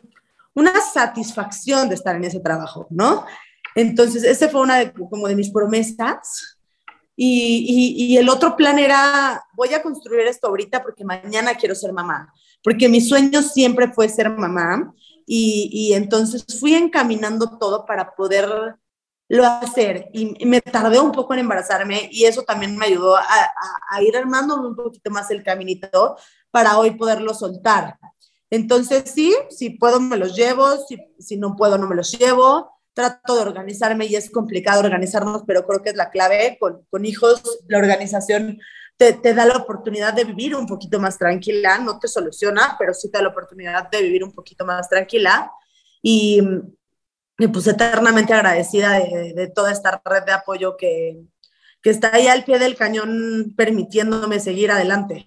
una 0.53 0.79
satisfacción 0.81 1.89
de 1.89 1.95
estar 1.95 2.15
en 2.15 2.25
ese 2.25 2.39
trabajo, 2.39 2.87
¿no? 2.89 3.25
Entonces, 3.75 4.23
esa 4.23 4.49
fue 4.49 4.61
una 4.61 4.77
de, 4.77 4.93
como 4.93 5.27
de 5.27 5.35
mis 5.35 5.49
promesas. 5.49 6.57
Y, 7.15 7.65
y, 7.97 8.05
y, 8.05 8.17
el 8.17 8.29
otro 8.29 8.55
plan 8.55 8.79
era, 8.79 9.43
voy 9.53 9.71
a 9.73 9.83
construir 9.83 10.21
esto 10.21 10.47
ahorita 10.47 10.81
porque 10.81 11.05
mañana 11.05 11.53
quiero 11.53 11.75
ser 11.75 11.93
mamá, 11.93 12.33
porque 12.63 12.89
mi 12.89 13.01
sueño 13.01 13.43
siempre 13.43 13.91
fue 13.91 14.09
ser 14.09 14.31
mamá. 14.31 14.93
Y, 15.25 15.69
y 15.71 15.93
entonces 15.93 16.45
fui 16.59 16.75
encaminando 16.75 17.57
todo 17.57 17.85
para 17.85 18.15
poder 18.15 18.77
lo 19.29 19.45
hacer 19.45 20.09
y 20.13 20.45
me 20.45 20.61
tardé 20.61 20.99
un 20.99 21.11
poco 21.11 21.33
en 21.33 21.39
embarazarme 21.39 22.09
y 22.11 22.25
eso 22.25 22.43
también 22.43 22.77
me 22.77 22.85
ayudó 22.85 23.15
a, 23.17 24.01
ir 24.01 24.15
armando 24.15 24.55
un 24.55 24.75
poquito 24.75 25.09
más 25.09 25.31
el 25.31 25.43
caminito 25.43 26.17
para 26.51 26.77
hoy 26.77 26.91
poderlo 26.91 27.33
soltar. 27.33 27.97
Entonces 28.49 29.09
sí, 29.09 29.33
si 29.49 29.71
puedo 29.71 29.99
me 29.99 30.17
los 30.17 30.35
llevo, 30.35 30.77
si, 30.87 30.97
si 31.17 31.37
no 31.37 31.55
puedo 31.55 31.77
no 31.77 31.87
me 31.87 31.95
los 31.95 32.11
llevo, 32.11 32.73
trato 32.93 33.35
de 33.35 33.41
organizarme 33.41 34.05
y 34.05 34.15
es 34.15 34.29
complicado 34.29 34.81
organizarnos, 34.81 35.43
pero 35.47 35.65
creo 35.65 35.81
que 35.81 35.89
es 35.89 35.95
la 35.95 36.11
clave. 36.11 36.57
Con, 36.59 36.85
con 36.91 37.05
hijos, 37.05 37.41
la 37.67 37.79
organización 37.79 38.59
te, 38.97 39.13
te, 39.13 39.33
da 39.33 39.45
la 39.45 39.57
oportunidad 39.57 40.13
de 40.13 40.23
vivir 40.23 40.55
un 40.55 40.67
poquito 40.67 40.99
más 40.99 41.17
tranquila, 41.17 41.79
no 41.79 41.99
te 41.99 42.07
soluciona, 42.07 42.75
pero 42.77 42.93
sí 42.93 43.09
te 43.09 43.17
da 43.17 43.23
la 43.23 43.29
oportunidad 43.29 43.89
de 43.89 44.01
vivir 44.01 44.23
un 44.23 44.31
poquito 44.31 44.65
más 44.65 44.89
tranquila. 44.89 45.51
Y, 46.01 46.41
me 47.37 47.49
puse 47.49 47.71
eternamente 47.71 48.33
agradecida 48.33 48.93
de, 48.93 49.51
toda 49.53 49.71
esta 49.71 50.01
red 50.05 50.23
de 50.23 50.31
apoyo 50.31 50.77
que, 50.77 51.23
que 51.81 51.89
está 51.89 52.15
ahí 52.15 52.27
al 52.27 52.43
pie 52.43 52.59
del 52.59 52.75
cañón 52.75 53.53
permitiéndome 53.57 54.39
seguir 54.39 54.71
adelante. 54.71 55.25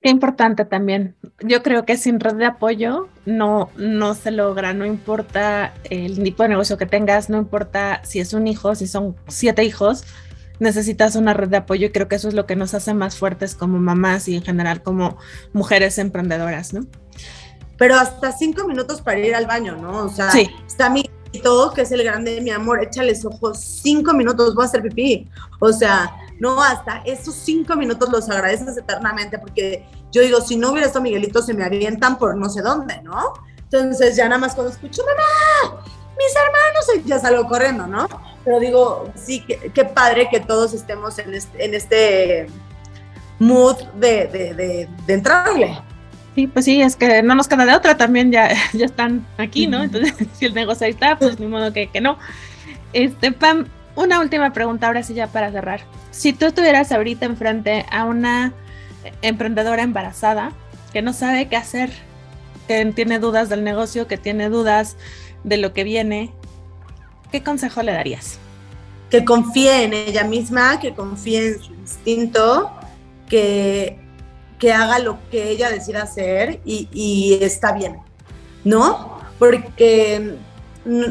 Qué 0.00 0.10
importante 0.10 0.64
también. 0.64 1.16
Yo 1.40 1.62
creo 1.62 1.84
que 1.84 1.96
sin 1.96 2.20
red 2.20 2.34
de 2.34 2.44
apoyo 2.44 3.08
no, 3.24 3.70
no 3.76 4.14
se 4.14 4.30
logra, 4.30 4.72
no 4.72 4.86
importa 4.86 5.74
el 5.90 6.22
tipo 6.22 6.42
de 6.44 6.50
negocio 6.50 6.78
que 6.78 6.86
tengas, 6.86 7.28
no 7.28 7.38
importa 7.38 8.00
si 8.04 8.20
es 8.20 8.32
un 8.32 8.46
hijo, 8.46 8.74
si 8.74 8.86
son 8.86 9.16
siete 9.26 9.64
hijos, 9.64 10.04
necesitas 10.58 11.16
una 11.16 11.34
red 11.34 11.48
de 11.48 11.58
apoyo 11.58 11.86
y 11.86 11.92
creo 11.92 12.08
que 12.08 12.16
eso 12.16 12.28
es 12.28 12.34
lo 12.34 12.46
que 12.46 12.56
nos 12.56 12.74
hace 12.74 12.94
más 12.94 13.16
fuertes 13.16 13.54
como 13.54 13.78
mamás 13.78 14.28
y 14.28 14.36
en 14.36 14.42
general 14.42 14.82
como 14.82 15.18
mujeres 15.52 15.98
emprendedoras, 15.98 16.72
¿no? 16.72 16.86
Pero 17.78 17.96
hasta 17.96 18.32
cinco 18.32 18.66
minutos 18.66 19.02
para 19.02 19.18
ir 19.18 19.34
al 19.34 19.46
baño, 19.46 19.76
¿no? 19.76 20.04
O 20.04 20.08
sea, 20.08 20.30
está 20.66 20.88
mi 20.88 21.04
todo, 21.40 21.72
que 21.72 21.82
es 21.82 21.92
el 21.92 22.02
grande 22.02 22.34
de 22.34 22.40
mi 22.40 22.50
amor, 22.50 22.82
échales 22.82 23.24
ojos, 23.24 23.58
cinco 23.58 24.14
minutos, 24.14 24.54
voy 24.54 24.64
a 24.64 24.68
hacer 24.68 24.82
pipí. 24.82 25.28
O 25.60 25.72
sea, 25.72 26.14
no, 26.38 26.62
hasta 26.62 27.02
esos 27.04 27.34
cinco 27.34 27.76
minutos 27.76 28.08
los 28.10 28.28
agradeces 28.28 28.76
eternamente, 28.76 29.38
porque 29.38 29.86
yo 30.12 30.22
digo, 30.22 30.40
si 30.40 30.56
no 30.56 30.70
hubiera 30.70 30.86
estado 30.86 31.02
Miguelito, 31.02 31.42
se 31.42 31.54
me 31.54 31.64
avientan 31.64 32.18
por 32.18 32.36
no 32.36 32.48
sé 32.48 32.62
dónde, 32.62 33.00
¿no? 33.02 33.34
Entonces 33.58 34.16
ya 34.16 34.28
nada 34.28 34.38
más 34.38 34.54
cuando 34.54 34.72
escucho, 34.72 35.02
mamá, 35.02 35.82
mis 36.16 36.34
hermanos, 36.34 37.06
ya 37.06 37.18
salgo 37.18 37.46
corriendo, 37.48 37.86
¿no? 37.86 38.08
Pero 38.46 38.60
digo, 38.60 39.10
sí, 39.16 39.40
qué, 39.40 39.84
padre 39.84 40.28
que 40.30 40.40
todos 40.40 40.72
estemos 40.72 41.18
en 41.18 41.34
este, 41.34 41.64
en 41.64 41.74
este 41.74 42.46
mood 43.40 43.76
de, 43.94 44.28
de, 44.28 44.54
de, 44.54 44.88
de 45.06 45.12
entrarle. 45.12 45.76
Sí, 46.36 46.46
pues 46.46 46.64
sí, 46.64 46.80
es 46.80 46.96
que 46.96 47.22
no 47.22 47.34
nos 47.34 47.48
queda 47.48 47.66
de 47.66 47.74
otra, 47.74 47.96
también 47.96 48.30
ya, 48.30 48.50
ya 48.72 48.86
están 48.86 49.26
aquí, 49.36 49.66
¿no? 49.66 49.82
Entonces, 49.82 50.14
si 50.38 50.46
el 50.46 50.54
negocio 50.54 50.86
ahí 50.86 50.92
está, 50.92 51.18
pues 51.18 51.40
ni 51.40 51.46
modo 51.46 51.72
que, 51.72 51.88
que 51.88 52.00
no. 52.00 52.18
Este, 52.92 53.32
Pam, 53.32 53.66
una 53.96 54.20
última 54.20 54.52
pregunta 54.52 54.86
ahora 54.86 55.02
sí 55.02 55.12
ya 55.12 55.26
para 55.26 55.50
cerrar. 55.50 55.80
Si 56.12 56.32
tú 56.32 56.46
estuvieras 56.46 56.92
ahorita 56.92 57.26
enfrente 57.26 57.84
a 57.90 58.04
una 58.04 58.52
emprendedora 59.22 59.82
embarazada 59.82 60.52
que 60.92 61.02
no 61.02 61.12
sabe 61.12 61.48
qué 61.48 61.56
hacer, 61.56 61.90
que 62.68 62.84
tiene 62.94 63.18
dudas 63.18 63.48
del 63.48 63.64
negocio, 63.64 64.06
que 64.06 64.16
tiene 64.16 64.48
dudas 64.48 64.96
de 65.44 65.56
lo 65.56 65.72
que 65.72 65.84
viene, 65.84 66.32
¿qué 67.30 67.42
consejo 67.42 67.82
le 67.82 67.92
darías? 67.92 68.38
Que 69.10 69.24
confíe 69.24 69.84
en 69.84 69.94
ella 69.94 70.24
misma, 70.24 70.80
que 70.80 70.94
confíe 70.94 71.48
en 71.48 71.62
su 71.62 71.74
instinto, 71.74 72.70
que 73.28 74.06
que 74.58 74.72
haga 74.72 74.98
lo 74.98 75.18
que 75.30 75.50
ella 75.50 75.70
decida 75.70 76.02
hacer 76.02 76.60
y, 76.64 77.38
está 77.40 77.72
bien, 77.72 77.98
¿no? 78.64 79.18
Porque 79.38 80.38
mm, 80.84 81.02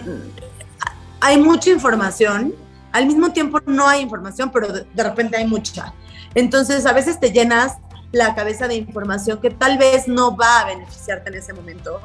hay 1.19 1.37
mucha 1.37 1.69
información, 1.69 2.55
al 2.91 3.05
mismo 3.05 3.31
tiempo 3.31 3.59
no 3.65 3.87
hay 3.87 4.01
información, 4.01 4.51
pero 4.51 4.67
de 4.67 5.03
repente 5.03 5.37
hay 5.37 5.45
mucha. 5.45 5.93
Entonces 6.33 6.85
a 6.85 6.93
veces 6.93 7.19
te 7.19 7.31
llenas 7.31 7.77
la 8.11 8.33
cabeza 8.35 8.67
de 8.67 8.75
información 8.75 9.39
que 9.41 9.49
tal 9.49 9.77
vez 9.77 10.07
no 10.07 10.35
va 10.35 10.61
a 10.61 10.65
beneficiarte 10.65 11.29
en 11.29 11.35
ese 11.35 11.53
momento. 11.53 11.99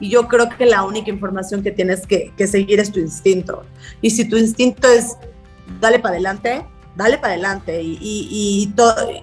Y 0.00 0.10
yo 0.10 0.28
creo 0.28 0.48
que 0.48 0.66
la 0.66 0.84
única 0.84 1.10
información 1.10 1.62
que 1.62 1.70
tienes 1.70 2.06
que, 2.06 2.32
que 2.36 2.46
seguir 2.46 2.80
es 2.80 2.92
tu 2.92 3.00
instinto. 3.00 3.64
Y 4.02 4.10
si 4.10 4.28
tu 4.28 4.36
instinto 4.36 4.88
es, 4.88 5.16
dale 5.80 5.98
para 5.98 6.14
adelante, 6.14 6.66
dale 6.96 7.18
para 7.18 7.34
adelante. 7.34 7.82
Y, 7.82 7.98
y, 8.00 8.74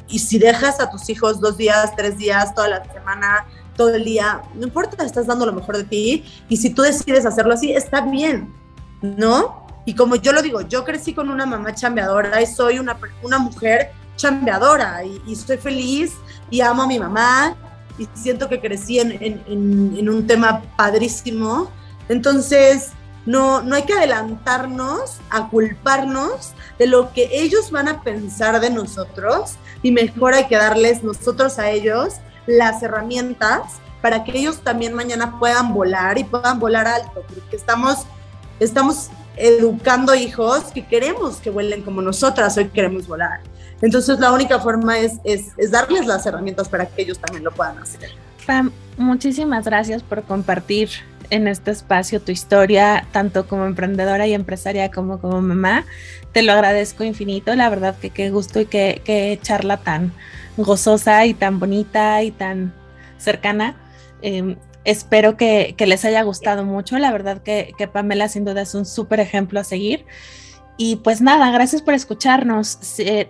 y, 0.07 0.19
si 0.19 0.39
dejas 0.39 0.79
a 0.79 0.89
tus 0.89 1.09
hijos 1.09 1.39
dos 1.39 1.57
días, 1.57 1.95
tres 1.95 2.17
días, 2.17 2.55
toda 2.55 2.69
la 2.69 2.93
semana, 2.93 3.45
todo 3.75 3.93
el 3.95 4.03
día, 4.03 4.41
no 4.55 4.63
importa, 4.63 5.03
estás 5.03 5.27
dando 5.27 5.45
lo 5.45 5.53
mejor 5.53 5.77
de 5.77 5.83
ti. 5.83 6.23
Y 6.49 6.57
si 6.57 6.69
tú 6.69 6.81
decides 6.83 7.25
hacerlo 7.25 7.53
así, 7.53 7.73
está 7.73 8.01
bien, 8.01 8.53
¿no? 9.01 9.63
Y 9.85 9.95
como 9.95 10.15
yo 10.15 10.31
lo 10.31 10.41
digo, 10.41 10.61
yo 10.61 10.85
crecí 10.85 11.13
con 11.13 11.29
una 11.29 11.45
mamá 11.45 11.73
chambeadora 11.75 12.41
y 12.41 12.47
soy 12.47 12.79
una, 12.79 12.97
una 13.21 13.37
mujer 13.37 13.91
chambeadora 14.15 15.03
y, 15.03 15.21
y 15.27 15.33
estoy 15.33 15.57
feliz 15.57 16.13
y 16.49 16.61
amo 16.61 16.83
a 16.83 16.87
mi 16.87 16.99
mamá 16.99 17.57
y 17.97 18.07
siento 18.13 18.49
que 18.49 18.59
crecí 18.59 18.99
en, 18.99 20.09
un 20.09 20.27
tema 20.27 20.61
padrísimo. 20.77 21.69
Entonces, 22.09 22.89
no, 23.25 23.61
no 23.61 23.75
hay 23.75 23.83
que 23.83 23.93
adelantarnos 23.93 25.19
a 25.29 25.49
culparnos 25.49 26.53
de 26.77 26.87
lo 26.87 27.13
que 27.13 27.29
ellos 27.31 27.71
van 27.71 27.87
a 27.87 28.03
pensar 28.03 28.59
de 28.59 28.69
nosotros 28.69 29.55
y 29.81 29.91
mejor 29.91 30.33
hay 30.33 30.47
que 30.47 30.57
darles 30.57 31.03
nosotros 31.03 31.59
a 31.59 31.69
ellos 31.69 32.15
las 32.47 32.83
herramientas 32.83 33.79
para 34.01 34.25
que 34.25 34.37
ellos 34.37 34.59
también 34.59 34.93
mañana 34.93 35.39
puedan 35.39 35.73
volar 35.73 36.17
y 36.17 36.25
puedan 36.25 36.59
volar 36.59 36.87
alto, 36.87 37.23
porque 37.25 37.55
estamos, 37.55 37.99
estamos 38.59 39.09
educando 39.37 40.13
hijos 40.13 40.65
que 40.73 40.85
queremos 40.85 41.37
que 41.37 41.49
vuelen 41.49 41.83
como 41.83 42.01
nosotras 42.01 42.57
hoy 42.57 42.67
queremos 42.67 43.07
volar. 43.07 43.39
Entonces 43.83 44.17
la 44.17 44.31
única 44.31 44.59
forma 44.59 44.97
es, 44.97 45.19
es, 45.25 45.51
es 45.57 45.69
darles 45.69 46.07
las 46.07 46.25
herramientas 46.25 46.69
para 46.69 46.85
que 46.85 47.01
ellos 47.01 47.19
también 47.19 47.43
lo 47.43 47.51
puedan 47.51 47.77
hacer. 47.77 48.11
Pam, 48.47 48.71
muchísimas 48.97 49.65
gracias 49.65 50.01
por 50.01 50.23
compartir 50.23 50.89
en 51.29 51.49
este 51.49 51.71
espacio 51.71 52.21
tu 52.21 52.31
historia, 52.31 53.05
tanto 53.11 53.45
como 53.45 53.65
emprendedora 53.65 54.25
y 54.25 54.33
empresaria 54.33 54.89
como 54.89 55.19
como 55.19 55.41
mamá. 55.41 55.85
Te 56.31 56.43
lo 56.43 56.53
agradezco 56.53 57.03
infinito, 57.03 57.53
la 57.55 57.69
verdad 57.69 57.97
que 57.99 58.09
qué 58.09 58.29
gusto 58.29 58.61
y 58.61 58.67
qué, 58.67 59.39
charla 59.41 59.75
tan 59.75 60.13
gozosa 60.55 61.25
y 61.25 61.33
tan 61.33 61.59
bonita 61.59 62.23
y 62.23 62.31
tan 62.31 62.73
cercana. 63.17 63.75
Em, 64.21 64.55
espero 64.85 65.35
que, 65.35 65.75
que, 65.77 65.87
les 65.87 66.05
haya 66.05 66.21
gustado 66.21 66.63
mucho, 66.63 66.97
la 66.99 67.11
verdad 67.11 67.41
que, 67.43 67.73
que 67.77 67.89
Pamela 67.89 68.29
sin 68.29 68.45
duda 68.45 68.61
es 68.61 68.75
un 68.75 68.85
súper 68.85 69.19
ejemplo 69.19 69.59
a 69.59 69.65
seguir. 69.65 70.05
Y 70.75 70.95
pues 70.97 71.21
nada, 71.21 71.51
gracias 71.51 71.83
por 71.83 71.93
escucharnos. 71.93 72.79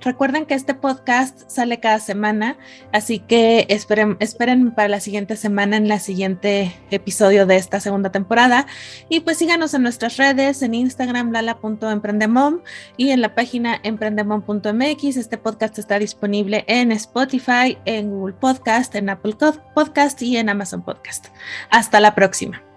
recuerden 0.02 0.46
que 0.46 0.54
este 0.54 0.74
podcast 0.74 1.50
sale 1.50 1.80
cada 1.82 2.00
semana, 2.00 2.58
así 2.94 3.20
que 3.20 3.66
esperen, 3.70 4.16
esperen 4.22 4.72
para 4.72 4.88
la 4.88 5.02
siguiente 5.02 5.36
semana 5.36 5.76
en 5.76 5.90
la 5.90 6.00
siguiente 6.00 6.74
episodio 6.90 7.46
de 7.46 7.58
esta 7.58 7.82
segunda 7.82 8.12
temporada. 8.12 8.66
Y 9.10 9.20
pues 9.20 9.38
síganos 9.38 9.74
en 9.74 9.84
nuestras 9.84 10.16
redes, 10.16 10.62
en 10.62 10.74
Instagram, 10.74 11.32
lala.emprendemom 11.32 12.62
y 12.96 13.10
en 13.10 13.20
la 13.20 13.36
página 13.36 13.78
emprendemom.mx. 13.84 15.18
Este 15.18 15.38
podcast 15.38 15.78
está 15.80 16.00
disponible 16.00 16.64
en 16.68 16.94
Spotify, 16.94 17.78
en 17.84 18.10
Google 18.10 18.36
Podcast, 18.36 18.96
en 18.96 19.10
Apple 19.10 19.36
Podcast 19.76 20.22
y 20.22 20.38
en 20.38 20.48
Amazon 20.48 20.82
Podcast. 20.82 21.28
Hasta 21.70 22.00
la 22.00 22.16
próxima. 22.16 22.73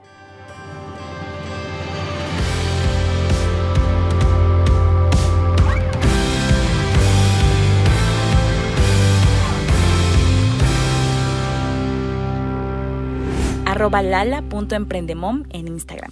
Arroba 13.77 14.03
lala.emprendemom 14.03 15.45
en 15.51 15.69
Instagram. 15.69 16.11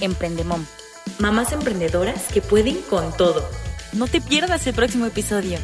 Emprendemom. 0.00 0.64
Mamás 1.18 1.52
emprendedoras 1.52 2.26
que 2.32 2.42
pueden 2.42 2.76
con 2.90 3.16
todo. 3.16 3.48
No 3.92 4.06
te 4.08 4.20
pierdas 4.20 4.66
el 4.66 4.74
próximo 4.74 5.06
episodio. 5.06 5.58